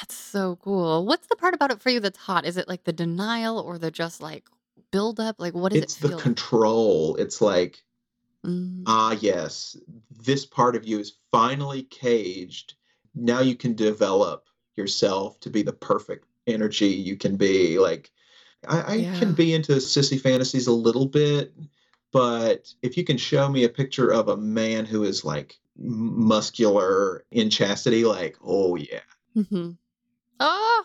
[0.00, 1.04] That's so cool.
[1.04, 2.44] What's the part about it for you that's hot?
[2.44, 4.44] Is it like the denial or the just like
[4.90, 5.36] build up?
[5.38, 7.16] Like what does it's it the feel control.
[7.16, 7.82] It's like
[8.46, 9.76] Mm, ah yes
[10.10, 12.74] this part of you is finally caged
[13.14, 14.44] now you can develop
[14.76, 18.12] yourself to be the perfect energy you can be like
[18.68, 19.18] i, I yeah.
[19.18, 21.52] can be into sissy fantasies a little bit
[22.12, 26.26] but if you can show me a picture of a man who is like m-
[26.28, 29.00] muscular in chastity like oh yeah
[29.34, 29.70] hmm
[30.40, 30.84] Oh,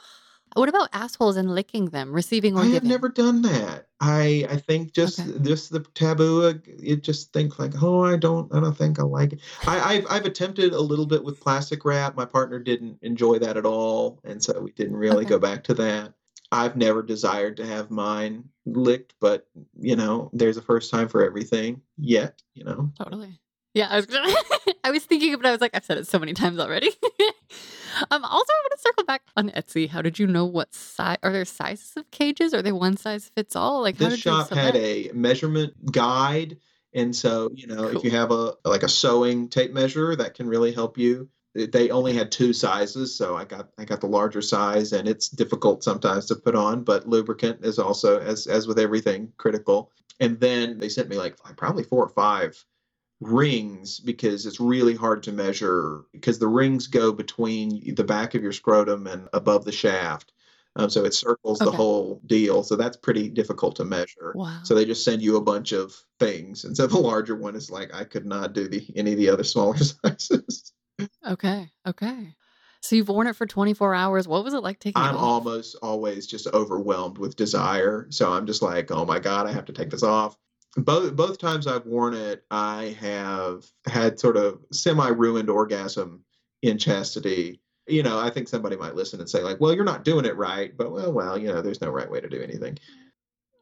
[0.56, 3.88] what about assholes and licking them, receiving or I have never done that.
[4.00, 5.40] I I think just Okay.
[5.42, 6.60] just the taboo.
[6.78, 9.40] You just think like, oh, I don't I don't think I like it.
[9.66, 12.16] I I've, I've attempted a little bit with plastic wrap.
[12.16, 15.30] My partner didn't enjoy that at all, and so we didn't really Okay.
[15.30, 16.14] go back to that.
[16.52, 19.48] I've never desired to have mine licked, but
[19.80, 21.82] you know, there's a first time for everything.
[21.98, 23.40] Yet, you know, Totally.
[23.74, 24.32] Yeah, I was gonna,
[24.84, 26.92] I was thinking, but I was like, I've said it so many times already.
[28.12, 29.90] um, also, I want to circle back on Etsy.
[29.90, 31.18] How did you know what size?
[31.24, 32.54] Are there sizes of cages?
[32.54, 33.82] Are they one size fits all?
[33.82, 34.78] Like, how this did you shop had select?
[34.78, 36.58] a measurement guide
[36.96, 40.48] and so you know if you have a like a sewing tape measure that can
[40.48, 44.06] really help you They- they only had two sizes so i got i got the
[44.08, 48.68] larger size and it's difficult sometimes to put on but lubricant is also as as
[48.68, 52.64] with everything critical and then they sent me like probably four or five
[53.28, 58.44] rings because it's really hard to measure because the rings go between the back of
[58.44, 60.32] your scrotum and above the shaft
[60.76, 64.60] um, so it circles the whole deal so that's pretty difficult to measure Wow.
[64.64, 67.70] so they just send you a bunch of things and so the larger one is
[67.72, 70.72] like i could not do the any of the other smaller sizes
[71.26, 71.70] Okay.
[71.88, 72.36] Okay.
[72.82, 74.28] So you've worn it for 24 hours.
[74.28, 78.46] What was it like taking it i'm almost always just overwhelmed with desire so i'm
[78.46, 80.38] just like oh my god i have to take this off
[80.78, 86.24] both both times i've worn it i have had sort of semi ruined orgasm
[86.64, 90.04] in chastity you know i think somebody might listen and say like well you're not
[90.04, 92.78] doing it right but well well you know there's no right way to do anything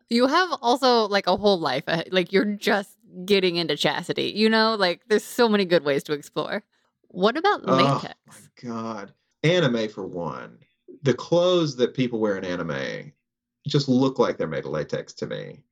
[0.09, 1.86] You have also like a whole life.
[1.88, 2.91] ahead- Like you're just
[3.26, 4.34] getting into chastity.
[4.36, 6.64] You know, like there's so many good ways to explore.
[7.07, 7.89] What about latex?
[7.89, 8.16] oh latex?
[8.28, 10.57] my god anime for one
[11.03, 13.12] the clothes that people wear in anime
[13.68, 15.64] just look like they're made of latex to me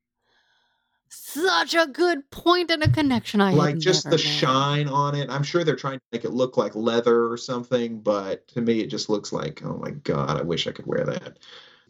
[1.12, 4.20] Such a good point and a connection I like just the made.
[4.20, 5.28] shine on it.
[5.28, 8.80] I'm sure they're trying to make it look like leather or something, but to me,
[8.80, 11.38] it just looks like, oh my God, I wish I could wear that.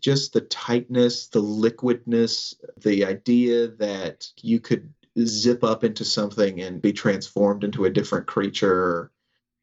[0.01, 6.81] Just the tightness, the liquidness, the idea that you could zip up into something and
[6.81, 9.11] be transformed into a different creature.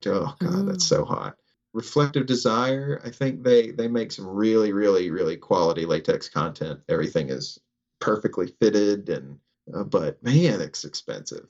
[0.05, 0.89] Oh God, that's Mm.
[0.89, 1.35] so hot.
[1.73, 6.79] Reflective Desire, I think they they make some really, really, really quality latex content.
[6.89, 7.59] Everything is
[7.99, 9.39] perfectly fitted and
[9.73, 11.47] uh, but man, it's expensive.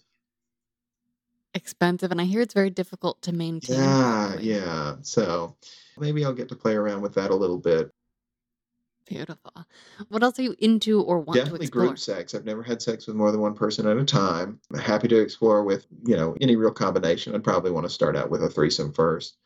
[1.53, 3.77] Expensive, and I hear it's very difficult to maintain.
[3.79, 4.95] Yeah, yeah.
[5.01, 5.55] So
[5.97, 7.91] maybe I'll get to play around with that a little bit.
[9.05, 9.53] Beautiful.
[10.09, 11.85] What else are you into or want to Definitely explore?
[11.87, 12.35] group sex.
[12.35, 14.59] I've never had sex with more than one person at a time.
[14.71, 17.33] I'm happy to explore with, you know, any real combination.
[17.33, 19.37] I'd probably want to start out with a threesome first.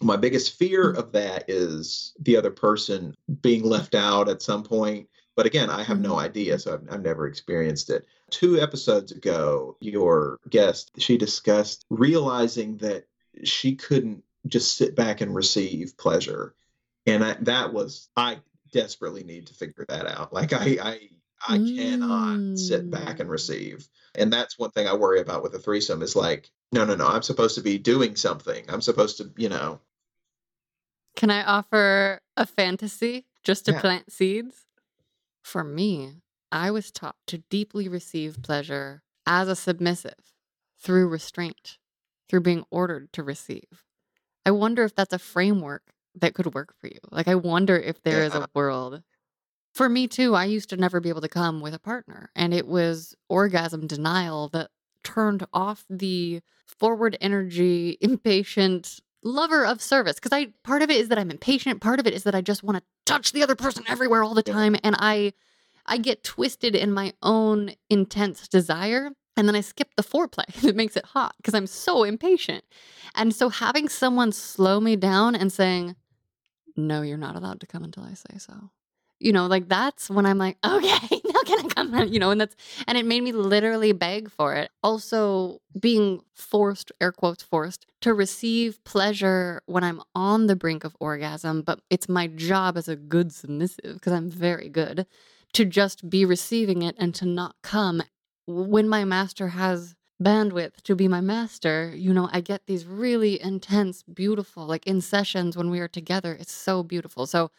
[0.00, 0.98] My biggest fear Mm.
[0.98, 5.08] of that is the other person being left out at some point.
[5.38, 6.18] But again, I have no Mhm.
[6.22, 8.04] idea, so I've, I've never experienced it.
[8.28, 13.06] Two episodes ago, your guest, she discussed realizing that
[13.44, 16.56] she couldn't just sit back and receive pleasure.
[17.06, 18.40] And I, that was, I
[18.72, 20.32] desperately need to figure that out.
[20.32, 21.08] Like I, I,
[21.46, 23.32] I cannot sit back and Mm.
[23.32, 23.88] receive.
[24.16, 27.06] And that's one thing I worry about with a threesome is like, no, no, no,
[27.06, 28.64] I'm supposed to be doing something.
[28.68, 29.78] I'm supposed to, you know,
[31.14, 33.80] Can I offer a fantasy just to Yeah.
[33.80, 34.64] plant seeds?
[35.48, 36.20] For me,
[36.52, 40.34] I was taught to deeply receive pleasure as a submissive
[40.78, 41.78] through restraint,
[42.28, 43.86] through being ordered to receive.
[44.44, 45.84] I wonder if that's a framework
[46.16, 46.98] that could work for you.
[47.10, 49.02] Like, I wonder if there is a world.
[49.72, 52.52] For me, too, I used to never be able to come with a partner, and
[52.52, 54.68] it was orgasm denial that
[55.02, 60.16] turned off the forward energy, impatient lover of service.
[60.16, 62.42] Because I part of it is that I'm impatient, part of it is that I
[62.42, 65.32] just want to touch the other person everywhere all the time, and I
[65.86, 69.10] I get twisted in my own intense desire.
[69.36, 72.64] And then I skip the foreplay that makes it hot because I'm so impatient.
[73.14, 75.94] And so having someone slow me down and saying,
[76.76, 78.70] no, you're not allowed to come until I say so.
[79.20, 82.08] You know, like that's when I'm like, okay, now can I come?
[82.08, 82.56] You know, and that's,
[82.86, 84.70] and it made me literally beg for it.
[84.82, 90.96] Also, being forced, air quotes, forced to receive pleasure when I'm on the brink of
[91.00, 95.06] orgasm, but it's my job as a good submissive, because I'm very good,
[95.54, 98.02] to just be receiving it and to not come.
[98.46, 103.40] When my master has bandwidth to be my master, you know, I get these really
[103.40, 106.36] intense, beautiful, like in sessions when we are together.
[106.38, 107.26] It's so beautiful.
[107.26, 107.50] So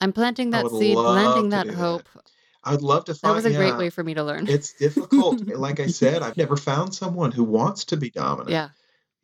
[0.00, 1.78] I'm planting that seed, planting that do that.
[1.78, 2.08] hope.
[2.64, 3.30] I'd love to find.
[3.32, 4.48] That was a great way for me to learn.
[4.48, 5.46] it's difficult.
[5.48, 8.50] Like I said, I've never found someone who wants to be dominant.
[8.50, 8.68] yeah.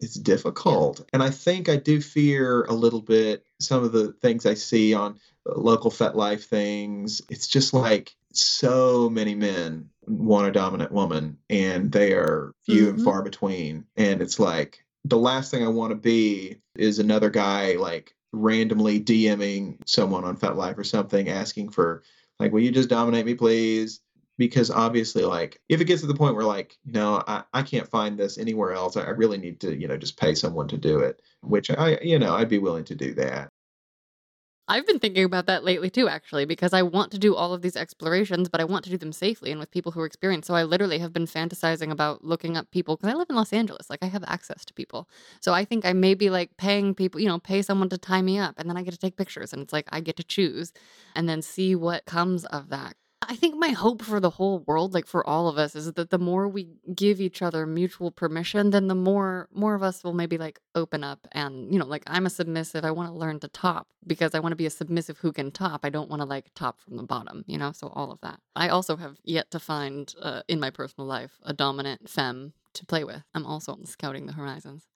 [0.01, 0.23] It's Yeah.
[0.23, 1.05] difficult.
[1.13, 4.95] And I think I do fear a little bit some of the things I see
[4.95, 5.19] on
[5.49, 7.23] uh, local FetLife things.
[7.31, 12.99] It's just like so many men want a dominant woman and they are few and
[12.99, 13.85] hmm far between.
[13.97, 19.01] And it's like the last thing I want to be is another guy like randomly
[19.01, 22.03] DMing someone on FetLife or something asking for
[22.39, 24.01] like, will you just dominate me, please?
[24.39, 27.89] Because obviously, like, if it gets to the point where like, no, I, I can't
[27.89, 30.79] find this anywhere else, I I really need to, you know, just pay someone to
[30.79, 33.51] do it, which I, you know, I'd be willing to do that.
[34.69, 37.63] I've been thinking about that lately too, actually, because I want to do all of
[37.63, 40.47] these explorations, but I want to do them safely and with people who are experienced.
[40.47, 43.53] So I literally have been fantasizing about looking up people because I live in Los
[43.53, 43.91] Angeles.
[43.91, 45.09] Like I have access to people.
[45.41, 48.23] So I think I may be like paying people, you know, pay someone to tie
[48.23, 50.25] me up and then I get to take pictures and it's like I get to
[50.25, 50.73] choose
[51.17, 52.95] and then see what comes of that.
[53.29, 56.11] I think my hope for the whole world, like for all of us, is that
[56.11, 60.13] the more we give each other mutual permission, then the more more of us will
[60.13, 62.85] maybe like open up and you know, like I'm a submissive.
[62.85, 65.51] I want to learn to top because I want to be a submissive who can
[65.51, 65.81] top.
[65.85, 67.73] I don't want to like top from the bottom, you know.
[67.73, 68.41] So all of that.
[68.57, 72.87] I also have yet to find uh, in my personal life a dominant femme to
[72.87, 73.23] play with.
[73.35, 74.87] I'm also scouting the horizons.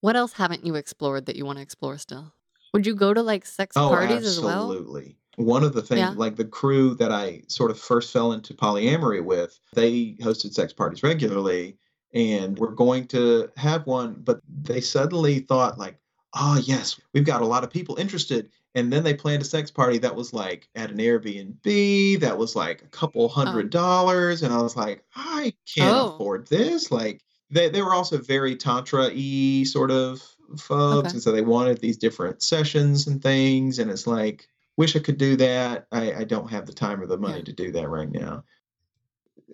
[0.00, 2.32] What else haven't you explored that you want to explore still?
[2.72, 4.70] Would you go to like sex Oh, parties as well?
[4.70, 5.16] absolutely.
[5.36, 6.14] One of the things, Yeah.
[6.16, 10.72] like the crew that I sort of first fell into polyamory with, they hosted sex
[10.72, 11.76] parties regularly
[12.14, 15.98] and we're going to have one, but they suddenly thought, like,
[16.34, 18.50] oh, yes, we've got a lot of people interested.
[18.74, 22.56] And then they planned a sex party that was like at an Airbnb, that was
[22.56, 23.28] like a couple Oh.
[23.28, 24.42] hundred dollars.
[24.42, 26.14] And I was like, I can't Oh.
[26.14, 26.90] afford this.
[26.90, 30.22] Like, they, they were also very tantra y sort of
[30.58, 31.08] folks.
[31.08, 31.10] Okay.
[31.10, 33.78] And so they wanted these different sessions and things.
[33.78, 35.86] And it's like, wish I could do that.
[35.90, 37.44] I, I don't have the time or the money Yeah.
[37.44, 38.44] to do that right now.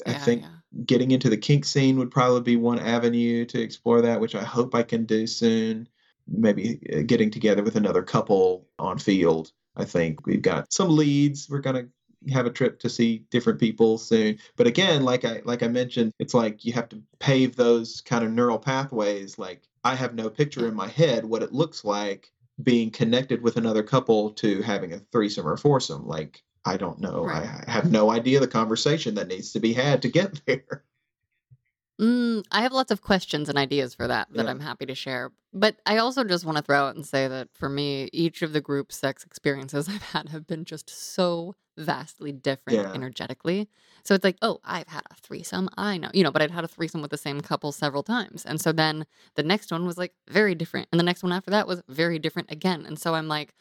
[0.07, 0.49] I think Yeah.
[0.87, 4.43] getting into the kink scene would probably be one avenue to explore that, which I
[4.43, 5.89] hope I can do soon.
[6.27, 9.53] Maybe uh, getting together with another couple on field.
[9.77, 11.49] I think we've got some leads.
[11.49, 11.89] We're gonna
[12.33, 14.39] have a trip to see different people soon.
[14.57, 18.25] But again, like I like I mentioned, it's like you have to pave those kind
[18.25, 19.39] of neural pathways.
[19.39, 22.31] Like I have no picture in my head what it looks like
[22.63, 26.07] being connected with another couple to having a threesome or foursome.
[26.07, 27.25] Like I don't know.
[27.25, 27.43] Right.
[27.43, 30.85] I I have no idea the conversation that needs to be had to get there.
[32.03, 34.51] Mm, I have lots of questions and ideas for that that Yeah.
[34.51, 35.31] I'm happy to share.
[35.53, 38.53] But I also just want to throw out and say that for me, each of
[38.53, 42.93] the group sex experiences I've had have been just so vastly different Yeah.
[42.93, 43.69] energetically.
[44.05, 45.69] So it's like, oh, I've had a threesome.
[45.77, 48.45] I know, you know, but I'd had a threesome with the same couple several times.
[48.45, 50.89] And so then the next one was like very different.
[50.91, 52.85] And the next one after that was very different again.
[52.85, 53.55] And so I'm like,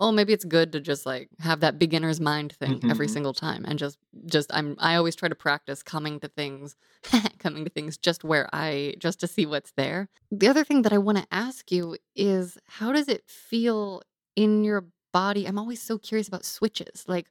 [0.00, 3.10] oh maybe it's good to just like have that beginner's mind thing every Mhm.
[3.10, 6.76] single time and just just i'm i always try to practice coming to things
[7.38, 10.92] coming to things just where i just to see what's there the other thing that
[10.92, 14.02] i want to ask you is how does it feel
[14.36, 17.26] in your body i'm always so curious about switches like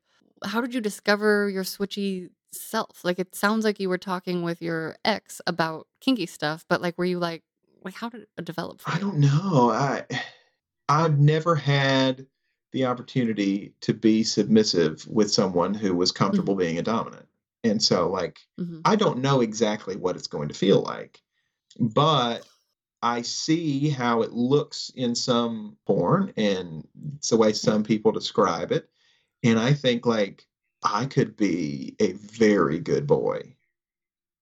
[0.46, 4.62] how did you discover your switchy self like it sounds like you were talking with
[4.62, 7.44] your ex about kinky stuff but like were you like
[7.84, 9.70] like how did it develop for I don't know.
[9.72, 10.06] I
[10.90, 12.28] I've never had
[12.74, 17.28] the opportunity to be submissive with someone who was comfortable being a dominant.
[17.64, 21.22] And so like hmm I don't know exactly what it's going to feel like,
[21.80, 22.46] but
[23.02, 28.72] I see how it looks in some porn and it's the way some people describe
[28.72, 28.90] it.
[29.44, 30.46] And I think like
[30.84, 33.56] I could be a very good boy,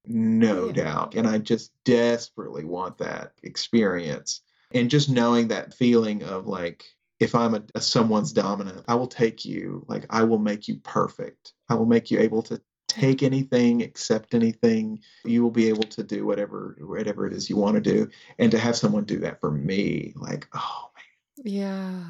[0.05, 1.15] no yeah doubt.
[1.15, 4.41] And I just desperately want that experience.
[4.73, 6.85] And just knowing that feeling of like,
[7.21, 10.77] if I'm a, a someone's dominant, I will take you, like I will make you
[10.77, 11.53] perfect.
[11.69, 13.27] I will make you able to take mm-hmm.
[13.27, 14.99] anything, accept anything.
[15.23, 18.09] You will be able to do whatever whatever it is you want to do.
[18.39, 21.45] And to have someone do that for me, like, oh man.
[21.53, 22.03] Yeah.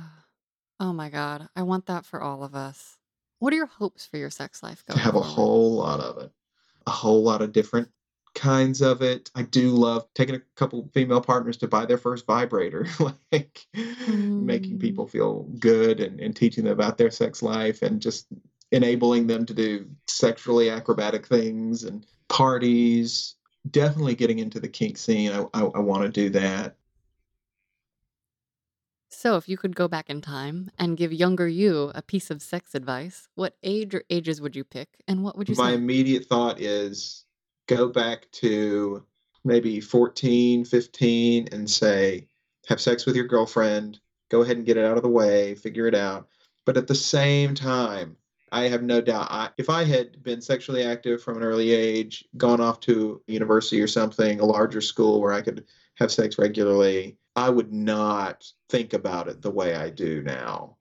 [0.80, 1.50] Oh my God.
[1.58, 2.98] I want that for all of us.
[3.40, 5.28] What are your hopes for your sex life to going have a forward?
[5.28, 6.32] whole lot of it.
[6.88, 7.90] A whole lot of different
[8.36, 9.30] kinds of it.
[9.36, 12.88] I do love taking a couple female partners to buy their first vibrator,
[13.32, 13.66] like
[14.40, 18.28] making Mm, people feel good and, and teaching them about their sex life and just
[18.72, 23.36] enabling them to do sexually acrobatic things and parties.
[23.70, 25.32] Definitely getting into the kink scene.
[25.32, 26.76] I, I, I want to do that.
[29.10, 32.42] So, if you could go back in time and give younger you a piece of
[32.42, 35.74] sex advice, what age or ages would you pick and what would you My say?
[35.74, 37.26] immediate thought is
[37.72, 39.04] go back to
[39.46, 42.28] maybe 14, 15 and say,
[42.68, 44.00] have sex with your girlfriend,
[44.30, 46.28] go ahead and get it out of the way, figure it out.
[46.66, 48.18] But at the same time,
[48.52, 52.26] I have no doubt I, if I had been sexually active from an early age,
[52.36, 55.66] gone off to university or something, a larger school where I could
[55.96, 60.76] have sex regularly, I would not think about it the way I do now.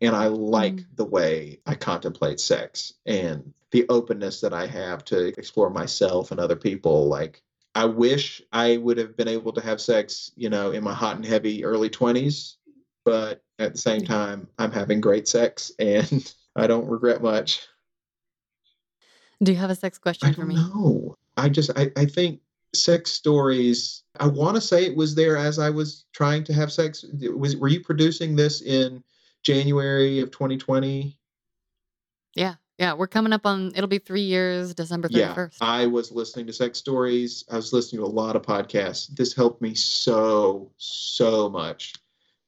[0.00, 0.86] And I like Mm.
[0.94, 6.40] the way I contemplate sex and the openness that I have to explore myself and
[6.40, 7.08] other people.
[7.08, 7.42] Like,
[7.74, 11.16] I wish I would have been able to have sex, you know, in my hot
[11.16, 12.56] and heavy early 20s.
[13.04, 17.66] But at the same time, I'm having great sex and I don't regret much.
[19.42, 20.56] Do you have a sex question for me?
[20.56, 21.16] know.
[21.36, 22.40] I just I, I think
[22.74, 24.02] sex stories.
[24.18, 27.04] I want to say it was there as I was trying to have sex.
[27.20, 29.04] Was were you producing this in
[29.44, 31.16] January of 2020?
[32.34, 32.54] Yeah.
[32.78, 32.94] Yeah.
[32.94, 35.56] We're coming up on, it'll be three years, December 31st.
[35.60, 37.44] Yeah, I was listening to sex stories.
[37.50, 39.08] I was listening to a lot of podcasts.
[39.08, 41.94] This helped me so so much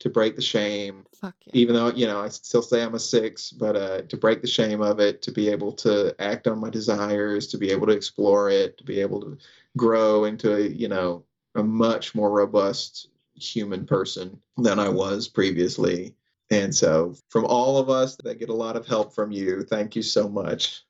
[0.00, 1.04] to break the shame.
[1.14, 1.52] Fuck yeah.
[1.54, 4.48] Even though you know I still say I'm a six, but uh, to break the
[4.48, 7.92] shame of it, to be able to act on my desires, to be able to
[7.92, 9.38] explore it, to be able to
[9.76, 11.24] grow into a you know
[11.54, 16.14] a much more robust human person than I was previously.
[16.50, 19.94] And so, from all of us that get a lot of help from you, thank
[19.94, 20.84] you so much.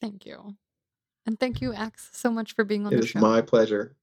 [0.00, 0.56] Thank you.
[1.26, 3.20] And thank you, Axe, so much for being on It the is show.
[3.20, 3.96] my pleasure.